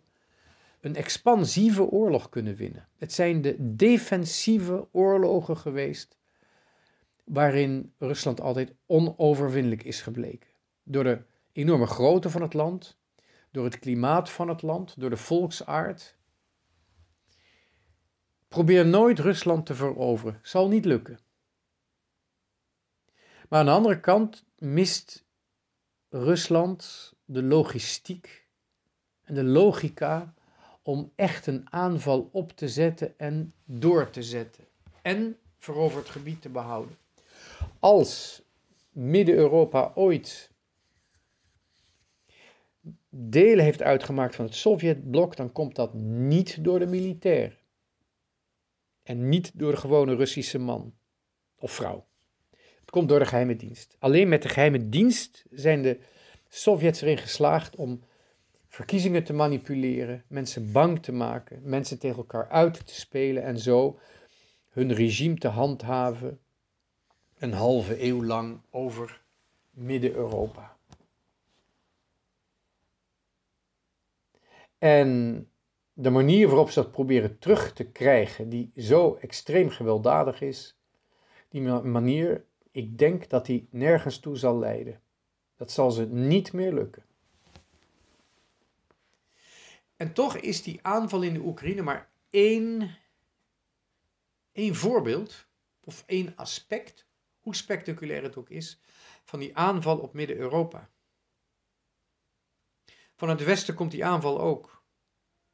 een 0.80 0.96
expansieve 0.96 1.84
oorlog 1.84 2.30
kunnen 2.30 2.56
winnen. 2.56 2.88
Het 2.96 3.14
zijn 3.14 3.42
de 3.42 3.76
defensieve 3.76 4.88
oorlogen 4.92 5.58
geweest 5.58 6.15
waarin 7.26 7.94
Rusland 7.98 8.42
altijd 8.42 8.74
onoverwinnelijk 8.86 9.84
is 9.84 10.02
gebleken. 10.02 10.50
Door 10.84 11.04
de 11.04 11.22
enorme 11.52 11.86
grootte 11.86 12.30
van 12.30 12.42
het 12.42 12.54
land, 12.54 12.98
door 13.52 13.64
het 13.64 13.80
klimaat 13.80 14.30
van 14.30 14.48
het 14.48 14.62
land, 14.62 15.00
door 15.00 15.10
de 15.10 15.18
volksaard. 15.18 16.18
Probeer 18.48 18.86
nooit 18.86 19.20
Rusland 19.20 19.66
te 19.66 19.76
veroveren, 19.76 20.40
zal 20.42 20.68
niet 20.68 20.86
lukken. 20.86 21.20
Maar 23.50 23.60
aan 23.60 23.66
de 23.66 23.72
andere 23.72 24.00
kant 24.00 24.46
mist 24.58 25.26
Rusland 26.10 27.14
de 27.26 27.44
logistiek 27.44 28.48
en 29.24 29.34
de 29.34 29.44
logica 29.44 30.34
om 30.82 31.12
echt 31.16 31.48
een 31.48 31.72
aanval 31.72 32.30
op 32.32 32.52
te 32.52 32.70
zetten 32.70 33.20
en 33.20 33.54
door 33.66 34.10
te 34.10 34.24
zetten. 34.24 34.64
En 35.02 35.38
veroverd 35.58 36.10
gebied 36.10 36.42
te 36.42 36.50
behouden 36.50 36.98
als 37.86 38.42
Midden-Europa 38.92 39.92
ooit 39.96 40.52
delen 43.10 43.64
heeft 43.64 43.82
uitgemaakt 43.82 44.36
van 44.36 44.46
het 44.46 44.56
Sovjetblok, 44.56 45.36
dan 45.36 45.52
komt 45.52 45.76
dat 45.76 45.94
niet 45.94 46.64
door 46.64 46.80
de 46.80 46.86
militairen. 46.86 47.58
En 49.04 49.30
niet 49.30 49.52
door 49.60 49.72
de 49.72 49.78
gewone 49.78 50.16
Russische 50.16 50.60
man 50.60 50.94
of 51.56 51.72
vrouw. 51.72 52.06
Het 52.80 52.90
komt 52.90 53.10
door 53.10 53.20
de 53.20 53.26
geheime 53.26 53.56
dienst. 53.56 53.96
Alleen 54.00 54.30
met 54.30 54.42
de 54.42 54.50
geheime 54.50 54.90
dienst 54.90 55.46
zijn 55.50 55.82
de 55.82 56.00
Sovjets 56.48 57.02
erin 57.02 57.18
geslaagd 57.18 57.76
om 57.76 58.04
verkiezingen 58.68 59.24
te 59.24 59.34
manipuleren, 59.34 60.24
mensen 60.28 60.72
bang 60.72 61.04
te 61.04 61.12
maken, 61.12 61.62
mensen 61.64 62.00
tegen 62.00 62.18
elkaar 62.18 62.50
uit 62.50 62.86
te 62.88 62.96
spelen 62.96 63.44
en 63.44 63.60
zo 63.60 64.00
hun 64.70 64.94
regime 64.94 65.36
te 65.36 65.48
handhaven 65.48 66.40
een 67.40 67.54
halve 67.54 68.04
eeuw 68.04 68.24
lang 68.24 68.60
over 68.70 69.22
Midden-Europa. 69.72 70.78
En 74.78 75.50
de 75.94 76.10
manier 76.10 76.48
waarop 76.48 76.70
ze 76.70 76.82
dat 76.82 76.92
proberen 76.92 77.40
terug 77.40 77.74
te 77.74 77.84
krijgen, 77.84 78.50
die 78.50 78.72
zo 78.76 79.16
extreem 79.16 79.70
gewelddadig 79.70 80.42
is, 80.42 80.78
die 81.50 81.62
manier, 81.62 82.46
ik 82.72 82.98
denk 82.98 83.30
dat 83.30 83.46
die 83.46 83.68
nergens 83.70 84.20
toe 84.20 84.38
zal 84.38 84.60
leiden. 84.60 85.02
Dat 85.56 85.72
zal 85.72 85.92
ze 85.92 86.06
niet 86.06 86.54
meer 86.54 86.74
lukken. 86.74 87.06
En 89.96 90.14
toch 90.14 90.38
is 90.38 90.64
die 90.64 90.80
aanval 90.82 91.22
in 91.22 91.34
de 91.34 91.40
Oekraïne 91.40 91.82
maar 91.82 92.10
één, 92.30 92.98
één 94.52 94.76
voorbeeld 94.76 95.48
of 95.84 96.04
één 96.06 96.34
aspect 96.36 97.06
hoe 97.46 97.56
spectaculair 97.56 98.24
het 98.24 98.38
ook 98.38 98.50
is, 98.50 98.80
van 99.24 99.40
die 99.40 99.58
aanval 99.58 99.98
op 99.98 100.14
Midden-Europa. 100.14 100.90
Van 103.16 103.30
het 103.30 103.44
westen 103.44 103.76
komt 103.76 103.92
die 103.92 104.06
aanval 104.06 104.40
ook. 104.40 104.84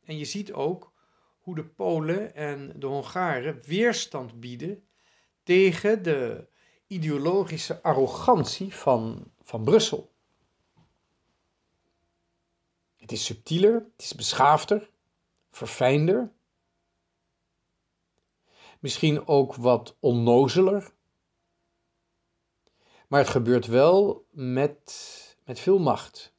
En 0.04 0.18
je 0.18 0.26
ziet 0.26 0.54
ook 0.54 0.94
hoe 1.40 1.56
de 1.56 1.66
Polen 1.66 2.36
en 2.36 2.80
de 2.80 2.86
Hongaren 2.86 3.62
weerstand 3.66 4.40
bieden 4.40 4.88
tegen 5.44 6.04
de 6.04 6.48
ideologische 6.88 7.82
arrogantie 7.82 8.76
van, 8.76 9.32
van 9.42 9.64
Brussel. 9.64 10.12
Het 12.96 13.12
is 13.12 13.26
subtieler, 13.26 13.74
het 13.74 14.02
is 14.02 14.16
beschaafder, 14.16 14.90
verfijnder. 15.50 16.32
Misschien 18.80 19.28
ook 19.28 19.56
wat 19.56 19.96
onnozeler. 20.00 20.94
Maar 23.12 23.20
het 23.20 23.30
gebeurt 23.30 23.68
wel 23.68 24.26
met, 24.30 25.38
met 25.46 25.60
veel 25.60 25.80
macht. 25.80 26.34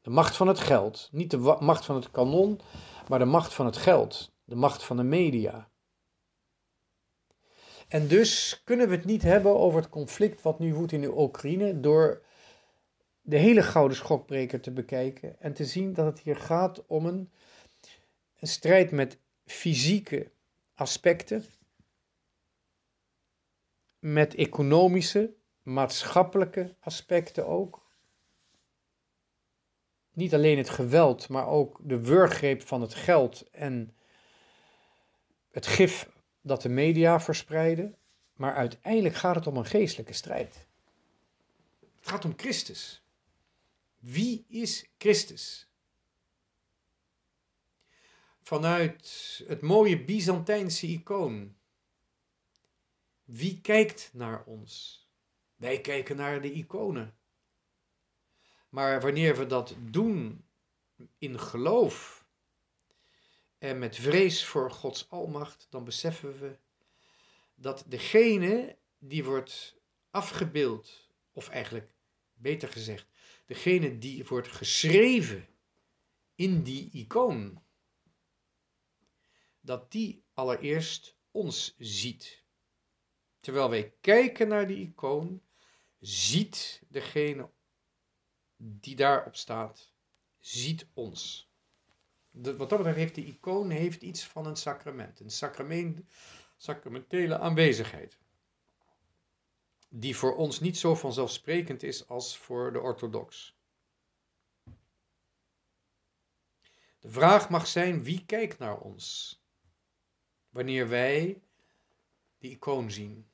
De 0.00 0.10
macht 0.10 0.36
van 0.36 0.48
het 0.48 0.58
geld. 0.58 1.08
Niet 1.12 1.30
de 1.30 1.36
macht 1.38 1.84
van 1.84 1.94
het 1.94 2.10
kanon, 2.10 2.60
maar 3.08 3.18
de 3.18 3.24
macht 3.24 3.54
van 3.54 3.66
het 3.66 3.76
geld. 3.76 4.32
De 4.44 4.54
macht 4.54 4.84
van 4.84 4.96
de 4.96 5.02
media. 5.02 5.70
En 7.88 8.08
dus 8.08 8.60
kunnen 8.64 8.88
we 8.88 8.94
het 8.94 9.04
niet 9.04 9.22
hebben 9.22 9.56
over 9.56 9.80
het 9.80 9.88
conflict 9.88 10.42
wat 10.42 10.58
nu 10.58 10.74
woedt 10.74 10.92
in 10.92 11.00
de 11.00 11.18
Oekraïne 11.18 11.80
door 11.80 12.22
de 13.20 13.36
hele 13.36 13.62
gouden 13.62 13.96
schokbreker 13.96 14.60
te 14.60 14.70
bekijken 14.70 15.40
en 15.40 15.52
te 15.52 15.64
zien 15.64 15.92
dat 15.92 16.06
het 16.06 16.20
hier 16.20 16.36
gaat 16.36 16.86
om 16.86 17.06
een, 17.06 17.30
een 18.38 18.48
strijd 18.48 18.90
met 18.90 19.18
fysieke 19.44 20.30
aspecten, 20.74 21.44
met 23.98 24.34
economische, 24.34 25.36
maatschappelijke 25.72 26.74
aspecten 26.80 27.46
ook. 27.46 27.86
Niet 30.12 30.34
alleen 30.34 30.58
het 30.58 30.70
geweld, 30.70 31.28
maar 31.28 31.46
ook 31.46 31.78
de 31.82 32.00
wurggreep 32.00 32.66
van 32.66 32.80
het 32.80 32.94
geld 32.94 33.50
en 33.50 33.96
het 35.50 35.66
gif 35.66 36.08
dat 36.40 36.62
de 36.62 36.68
media 36.68 37.20
verspreiden. 37.20 37.96
Maar 38.32 38.54
uiteindelijk 38.54 39.14
gaat 39.14 39.34
het 39.34 39.46
om 39.46 39.56
een 39.56 39.66
geestelijke 39.66 40.12
strijd. 40.12 40.66
Het 41.96 42.08
gaat 42.08 42.24
om 42.24 42.32
Christus. 42.36 43.02
Wie 43.98 44.44
is 44.48 44.90
Christus? 44.98 45.68
Vanuit 48.42 49.40
het 49.46 49.60
mooie 49.60 50.04
Byzantijnse 50.04 50.86
icoon. 50.86 51.56
Wie 53.24 53.60
kijkt 53.60 54.10
naar 54.12 54.44
ons? 54.44 55.07
Wij 55.58 55.80
kijken 55.80 56.16
naar 56.16 56.40
de 56.40 56.52
iconen. 56.52 57.16
Maar 58.68 59.00
wanneer 59.00 59.36
we 59.36 59.46
dat 59.46 59.74
doen 59.78 60.44
in 61.18 61.38
geloof 61.38 62.26
en 63.58 63.78
met 63.78 63.96
vrees 63.96 64.44
voor 64.44 64.70
Gods 64.70 65.10
almacht, 65.10 65.66
dan 65.70 65.84
beseffen 65.84 66.38
we 66.40 66.56
dat 67.54 67.84
degene 67.86 68.76
die 68.98 69.24
wordt 69.24 69.76
afgebeeld, 70.10 71.10
of 71.32 71.48
eigenlijk 71.48 71.94
beter 72.34 72.68
gezegd, 72.68 73.06
degene 73.46 73.98
die 73.98 74.24
wordt 74.24 74.48
geschreven 74.48 75.48
in 76.34 76.62
die 76.62 76.90
icoon, 76.92 77.62
dat 79.60 79.92
die 79.92 80.24
allereerst 80.34 81.16
ons 81.30 81.74
ziet. 81.78 82.42
Terwijl 83.40 83.70
wij 83.70 83.94
kijken 84.00 84.48
naar 84.48 84.66
die 84.66 84.86
icoon, 84.86 85.42
ziet 86.00 86.82
degene 86.88 87.50
die 88.56 88.96
daarop 88.96 89.36
staat, 89.36 89.92
ziet 90.38 90.86
ons. 90.94 91.50
wat 92.30 92.58
dat 92.58 92.68
betreft 92.68 92.96
heeft 92.96 93.14
de 93.14 93.24
icoon 93.24 93.70
heeft 93.70 94.02
iets 94.02 94.24
van 94.24 94.46
een 94.46 94.56
sacrament, 94.56 95.20
een 95.20 95.30
sacrament, 95.30 96.00
sacramentele 96.56 97.38
aanwezigheid. 97.38 98.18
Die 99.88 100.16
voor 100.16 100.36
ons 100.36 100.60
niet 100.60 100.78
zo 100.78 100.94
vanzelfsprekend 100.94 101.82
is 101.82 102.08
als 102.08 102.38
voor 102.38 102.72
de 102.72 102.80
orthodox. 102.80 103.56
De 107.00 107.10
vraag 107.10 107.50
mag 107.50 107.66
zijn: 107.66 108.02
wie 108.02 108.24
kijkt 108.24 108.58
naar 108.58 108.78
ons? 108.80 109.36
Wanneer 110.48 110.88
wij 110.88 111.42
die 112.38 112.50
icoon 112.50 112.90
zien. 112.90 113.28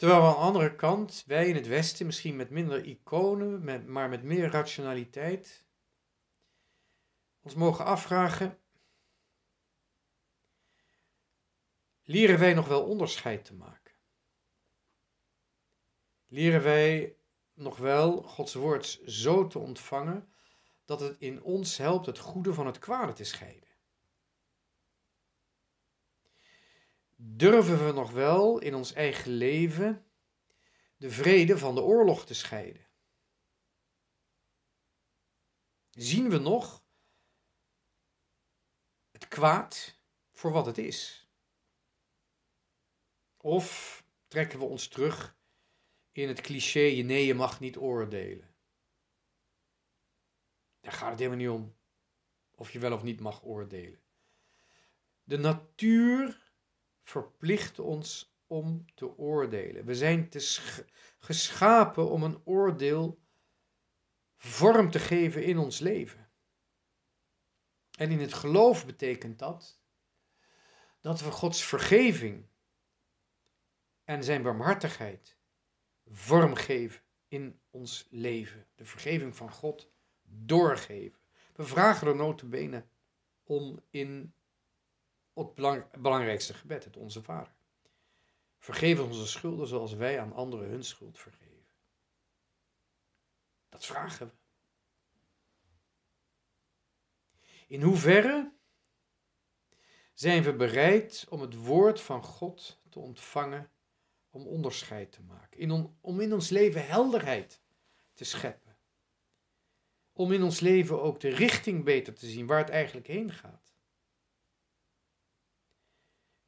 Terwijl 0.00 0.22
aan 0.22 0.32
de 0.32 0.38
andere 0.38 0.74
kant, 0.74 1.24
wij 1.26 1.48
in 1.48 1.54
het 1.54 1.66
Westen, 1.66 2.06
misschien 2.06 2.36
met 2.36 2.50
minder 2.50 2.84
iconen, 2.84 3.64
maar 3.92 4.08
met 4.08 4.22
meer 4.22 4.50
rationaliteit, 4.50 5.64
ons 7.40 7.54
mogen 7.54 7.84
afvragen: 7.84 8.58
leren 12.02 12.38
wij 12.38 12.54
nog 12.54 12.68
wel 12.68 12.84
onderscheid 12.84 13.44
te 13.44 13.54
maken? 13.54 13.94
Leren 16.26 16.62
wij 16.62 17.16
nog 17.54 17.76
wel 17.76 18.22
Gods 18.22 18.54
woord 18.54 19.00
zo 19.06 19.46
te 19.46 19.58
ontvangen 19.58 20.32
dat 20.84 21.00
het 21.00 21.16
in 21.18 21.42
ons 21.42 21.76
helpt 21.76 22.06
het 22.06 22.18
goede 22.18 22.54
van 22.54 22.66
het 22.66 22.78
kwade 22.78 23.12
te 23.12 23.24
scheiden? 23.24 23.69
Durven 27.22 27.86
we 27.86 27.92
nog 27.92 28.10
wel 28.10 28.58
in 28.58 28.74
ons 28.74 28.92
eigen 28.92 29.30
leven 29.30 30.06
de 30.96 31.10
vrede 31.10 31.58
van 31.58 31.74
de 31.74 31.80
oorlog 31.80 32.26
te 32.26 32.34
scheiden? 32.34 32.86
Zien 35.90 36.30
we 36.30 36.38
nog 36.38 36.84
het 39.10 39.28
kwaad 39.28 40.00
voor 40.30 40.52
wat 40.52 40.66
het 40.66 40.78
is? 40.78 41.28
Of 43.36 44.02
trekken 44.28 44.58
we 44.58 44.64
ons 44.64 44.88
terug 44.88 45.36
in 46.12 46.28
het 46.28 46.40
cliché: 46.40 47.02
nee, 47.02 47.26
je 47.26 47.34
mag 47.34 47.60
niet 47.60 47.76
oordelen? 47.76 48.54
Daar 50.80 50.92
gaat 50.92 51.10
het 51.10 51.18
helemaal 51.18 51.38
niet 51.38 51.48
om 51.48 51.76
of 52.50 52.70
je 52.72 52.78
wel 52.78 52.92
of 52.92 53.02
niet 53.02 53.20
mag 53.20 53.44
oordelen. 53.44 54.02
De 55.22 55.38
natuur 55.38 56.49
verplicht 57.10 57.78
ons 57.78 58.34
om 58.46 58.84
te 58.94 59.16
oordelen. 59.16 59.84
We 59.84 59.94
zijn 59.94 60.28
te 60.28 60.58
geschapen 61.18 62.10
om 62.10 62.22
een 62.22 62.40
oordeel 62.44 63.20
vorm 64.36 64.90
te 64.90 64.98
geven 64.98 65.44
in 65.44 65.58
ons 65.58 65.78
leven. 65.78 66.30
En 67.98 68.10
in 68.10 68.20
het 68.20 68.34
geloof 68.34 68.86
betekent 68.86 69.38
dat 69.38 69.78
dat 71.00 71.20
we 71.20 71.30
Gods 71.30 71.64
vergeving 71.64 72.46
en 74.04 74.24
zijn 74.24 74.42
barmhartigheid 74.42 75.36
vormgeven 76.06 77.02
in 77.28 77.60
ons 77.70 78.06
leven. 78.10 78.66
De 78.74 78.84
vergeving 78.84 79.36
van 79.36 79.50
God 79.50 79.90
doorgeven. 80.22 81.20
We 81.54 81.64
vragen 81.64 82.06
er 82.06 82.16
notabene 82.16 82.86
om 83.42 83.80
in 83.90 84.34
het 85.46 86.02
belangrijkste 86.02 86.54
gebed, 86.54 86.84
het 86.84 86.96
Onze 86.96 87.22
Vader. 87.22 87.52
Vergeef 88.58 89.00
onze 89.00 89.26
schulden 89.26 89.66
zoals 89.66 89.92
wij 89.92 90.20
aan 90.20 90.32
anderen 90.32 90.68
hun 90.68 90.84
schuld 90.84 91.18
vergeven. 91.18 91.50
Dat 93.68 93.86
vragen 93.86 94.26
we. 94.26 94.32
In 97.66 97.82
hoeverre 97.82 98.52
zijn 100.14 100.42
we 100.42 100.54
bereid 100.54 101.26
om 101.28 101.40
het 101.40 101.54
woord 101.54 102.00
van 102.00 102.24
God 102.24 102.80
te 102.88 102.98
ontvangen, 102.98 103.70
om 104.30 104.46
onderscheid 104.46 105.12
te 105.12 105.22
maken, 105.22 105.58
in 105.58 105.96
om 106.00 106.20
in 106.20 106.32
ons 106.32 106.48
leven 106.48 106.86
helderheid 106.86 107.60
te 108.14 108.24
scheppen, 108.24 108.76
om 110.12 110.32
in 110.32 110.42
ons 110.42 110.60
leven 110.60 111.02
ook 111.02 111.20
de 111.20 111.28
richting 111.28 111.84
beter 111.84 112.14
te 112.14 112.26
zien 112.26 112.46
waar 112.46 112.58
het 112.58 112.68
eigenlijk 112.68 113.06
heen 113.06 113.32
gaat. 113.32 113.69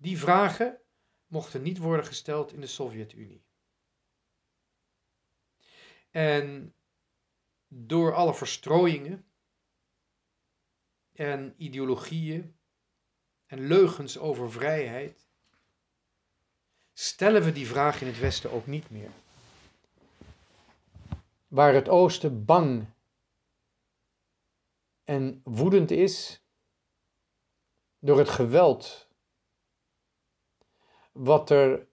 Die 0.03 0.19
vragen 0.19 0.81
mochten 1.27 1.63
niet 1.63 1.79
worden 1.79 2.07
gesteld 2.07 2.53
in 2.53 2.61
de 2.61 2.67
Sovjet-Unie. 2.67 3.45
En 6.11 6.75
door 7.69 8.15
alle 8.15 8.35
verstrooiingen 8.35 9.25
en 11.13 11.55
ideologieën 11.57 12.57
en 13.47 13.67
leugens 13.67 14.19
over 14.19 14.53
vrijheid, 14.53 15.27
stellen 16.93 17.43
we 17.43 17.53
die 17.53 17.67
vraag 17.67 18.01
in 18.01 18.07
het 18.07 18.19
Westen 18.19 18.51
ook 18.51 18.67
niet 18.67 18.91
meer. 18.91 19.11
Waar 21.49 21.75
het 21.75 21.89
Oosten 21.89 22.45
bang 22.45 22.87
en 25.05 25.41
woedend 25.45 25.91
is 25.91 26.43
door 27.99 28.19
het 28.19 28.29
geweld 28.29 29.11
wat 31.13 31.51
er 31.51 31.87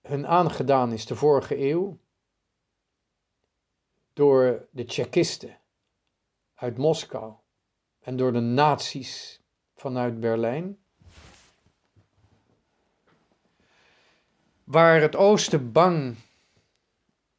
hun 0.00 0.26
aangedaan 0.26 0.92
is 0.92 1.06
de 1.06 1.16
vorige 1.16 1.58
eeuw 1.58 1.98
door 4.12 4.66
de 4.70 4.84
Tsjechisten 4.84 5.58
uit 6.54 6.78
Moskou 6.78 7.34
en 8.00 8.16
door 8.16 8.32
de 8.32 8.40
nazi's 8.40 9.40
vanuit 9.74 10.20
Berlijn. 10.20 10.78
Waar 14.64 15.00
het 15.00 15.16
oosten 15.16 15.72
bang 15.72 16.16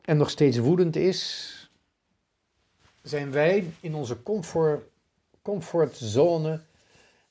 en 0.02 0.18
nog 0.18 0.30
steeds 0.30 0.58
woedend 0.58 0.96
is, 0.96 1.72
zijn 3.02 3.32
wij 3.32 3.74
in 3.80 3.96
onze 3.96 4.24
comfort, 4.24 4.84
comfortzone 5.42 6.62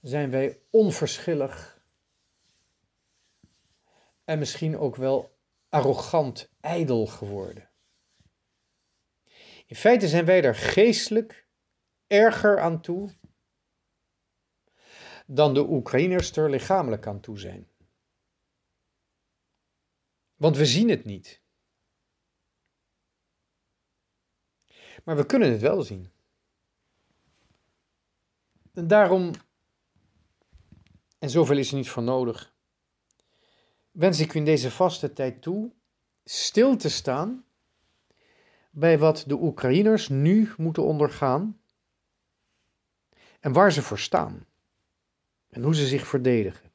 zijn 0.01 0.31
wij 0.31 0.59
onverschillig 0.71 1.72
en 4.33 4.39
misschien 4.39 4.79
ook 4.79 4.97
wel 4.97 5.39
arrogant, 5.69 6.53
ijdel 6.61 7.07
geworden. 7.07 7.71
In 9.67 9.77
feite 9.77 10.09
zijn 10.09 10.25
wij 10.25 10.45
er 10.45 10.55
geestelijk 10.55 11.47
erger 12.07 12.61
aan 12.61 12.81
toe 12.81 13.15
dan 15.27 15.55
de 15.55 15.69
Oekraïners 15.69 16.37
er 16.37 16.51
lichamelijk 16.51 17.07
aan 17.07 17.21
toe 17.21 17.39
zijn. 17.39 17.69
Want 20.35 20.57
we 20.57 20.67
zien 20.67 20.89
het 20.89 21.05
niet. 21.05 21.43
Maar 25.05 25.17
we 25.17 25.27
kunnen 25.27 25.51
het 25.51 25.61
wel 25.61 25.83
zien. 25.83 26.13
En 28.73 28.87
daarom, 28.87 29.31
en 31.19 31.31
zoveel 31.31 31.57
is 31.57 31.71
er 31.71 31.77
niet 31.77 31.89
voor 31.89 32.03
nodig, 32.03 32.52
wens 33.93 34.21
ik 34.21 34.35
u 34.35 34.39
in 34.39 34.45
deze 34.45 34.71
vaste 34.71 35.13
tijd 35.13 35.43
toe 35.43 35.73
stil 36.25 36.77
te 36.77 36.89
staan 36.89 37.45
bij 38.71 38.99
wat 38.99 39.25
de 39.27 39.43
Oekraïners 39.43 40.09
nu 40.09 40.51
moeten 40.57 40.83
ondergaan 40.85 41.61
en 43.41 43.53
waar 43.53 43.73
ze 43.73 43.83
voor 43.83 43.99
staan 43.99 44.47
en 45.49 45.63
hoe 45.63 45.75
ze 45.75 45.87
zich 45.87 46.07
verdedigen. 46.07 46.71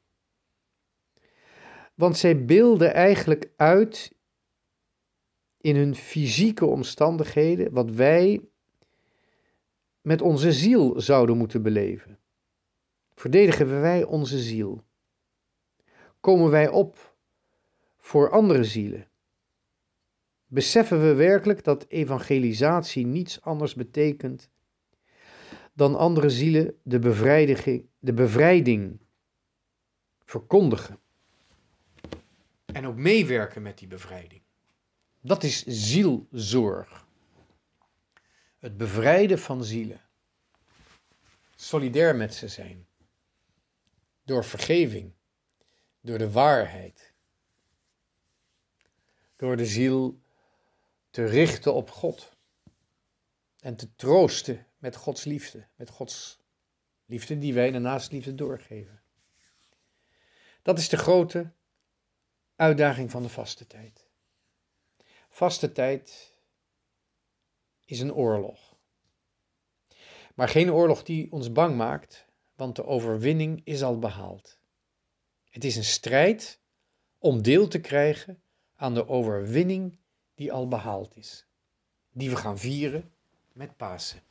Want 1.93 2.17
zij 2.17 2.45
beelden 2.45 2.93
eigenlijk 2.93 3.51
uit 3.55 4.15
in 5.57 5.75
hun 5.75 5.95
fysieke 5.95 6.65
omstandigheden 6.65 7.73
wat 7.73 7.91
wij 7.91 8.41
met 10.01 10.21
onze 10.21 10.51
ziel 10.51 11.01
zouden 11.01 11.37
moeten 11.37 11.61
beleven. 11.61 12.19
Verdedigen 13.13 13.81
wij 13.81 14.03
onze 14.03 14.39
ziel? 14.39 14.83
Komen 16.19 16.49
wij 16.49 16.67
op 16.67 17.06
voor 18.07 18.29
andere 18.29 18.63
zielen? 18.63 19.07
Beseffen 20.45 21.01
we 21.01 21.13
werkelijk 21.13 21.63
dat 21.63 21.85
evangelisatie 21.87 23.05
niets 23.05 23.41
anders 23.41 23.73
betekent 23.73 24.49
dan 25.73 25.95
andere 25.95 26.29
zielen 26.29 26.79
de, 26.83 26.99
bevrijding, 26.99 27.85
de 27.99 28.13
bevrijding 28.13 28.99
verkondigen? 30.23 30.99
En 32.65 32.87
ook 32.87 32.95
meewerken 32.95 33.61
met 33.61 33.77
die 33.77 33.87
bevrijding. 33.87 34.41
Dat 35.21 35.43
is 35.43 35.63
zielzorg. 35.65 37.07
Het 38.57 38.77
bevrijden 38.77 39.39
van 39.39 39.63
zielen. 39.63 40.01
Solidair 41.55 42.15
met 42.15 42.33
ze 42.33 42.47
zijn. 42.47 42.87
Door 44.23 44.45
vergeving. 44.45 45.13
Door 46.01 46.17
de 46.17 46.31
waarheid. 46.31 47.15
Door 49.37 49.57
de 49.57 49.65
ziel 49.65 50.19
te 51.09 51.25
richten 51.25 51.73
op 51.73 51.89
God. 51.89 52.35
En 53.59 53.75
te 53.75 53.95
troosten 53.95 54.65
met 54.77 54.95
Gods 54.95 55.23
liefde. 55.23 55.67
Met 55.75 55.89
Gods 55.89 56.39
liefde 57.05 57.37
die 57.37 57.53
wij 57.53 57.71
de 57.71 58.07
liefde 58.09 58.35
doorgeven. 58.35 59.01
Dat 60.61 60.79
is 60.79 60.89
de 60.89 60.97
grote 60.97 61.51
uitdaging 62.55 63.11
van 63.11 63.23
de 63.23 63.29
vaste 63.29 63.67
tijd. 63.67 64.09
Vaste 65.29 65.71
tijd 65.71 66.33
is 67.85 67.99
een 67.99 68.13
oorlog. 68.13 68.75
Maar 70.35 70.49
geen 70.49 70.71
oorlog 70.71 71.03
die 71.03 71.31
ons 71.31 71.51
bang 71.51 71.75
maakt, 71.75 72.25
want 72.55 72.75
de 72.75 72.85
overwinning 72.85 73.61
is 73.63 73.83
al 73.83 73.99
behaald. 73.99 74.59
Het 75.49 75.63
is 75.63 75.75
een 75.75 75.83
strijd 75.83 76.59
om 77.17 77.41
deel 77.41 77.67
te 77.67 77.79
krijgen 77.79 78.41
aan 78.77 78.93
de 78.93 79.07
overwinning 79.07 79.97
die 80.35 80.51
al 80.51 80.67
behaald 80.67 81.15
is, 81.15 81.45
die 82.11 82.29
we 82.29 82.35
gaan 82.35 82.57
vieren 82.57 83.11
met 83.53 83.77
Pasen. 83.77 84.21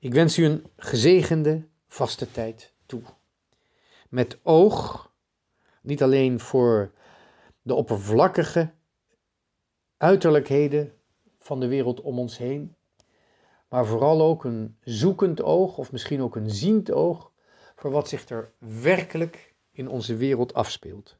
Ik 0.00 0.12
wens 0.12 0.38
u 0.38 0.44
een 0.44 0.66
gezegende 0.76 1.66
vaste 1.88 2.30
tijd 2.30 2.72
toe. 2.86 3.02
Met 4.08 4.38
oog 4.42 5.12
niet 5.82 6.02
alleen 6.02 6.40
voor 6.40 6.92
de 7.62 7.74
oppervlakkige 7.74 8.72
uiterlijkheden 9.96 10.92
van 11.38 11.60
de 11.60 11.66
wereld 11.66 12.00
om 12.00 12.18
ons 12.18 12.38
heen, 12.38 12.74
maar 13.68 13.86
vooral 13.86 14.22
ook 14.22 14.44
een 14.44 14.76
zoekend 14.84 15.42
oog 15.42 15.78
of 15.78 15.92
misschien 15.92 16.22
ook 16.22 16.36
een 16.36 16.50
ziend 16.50 16.90
oog 16.90 17.32
voor 17.76 17.90
wat 17.90 18.08
zich 18.08 18.28
er 18.28 18.52
werkelijk 18.58 19.54
in 19.70 19.88
onze 19.88 20.16
wereld 20.16 20.54
afspeelt. 20.54 21.19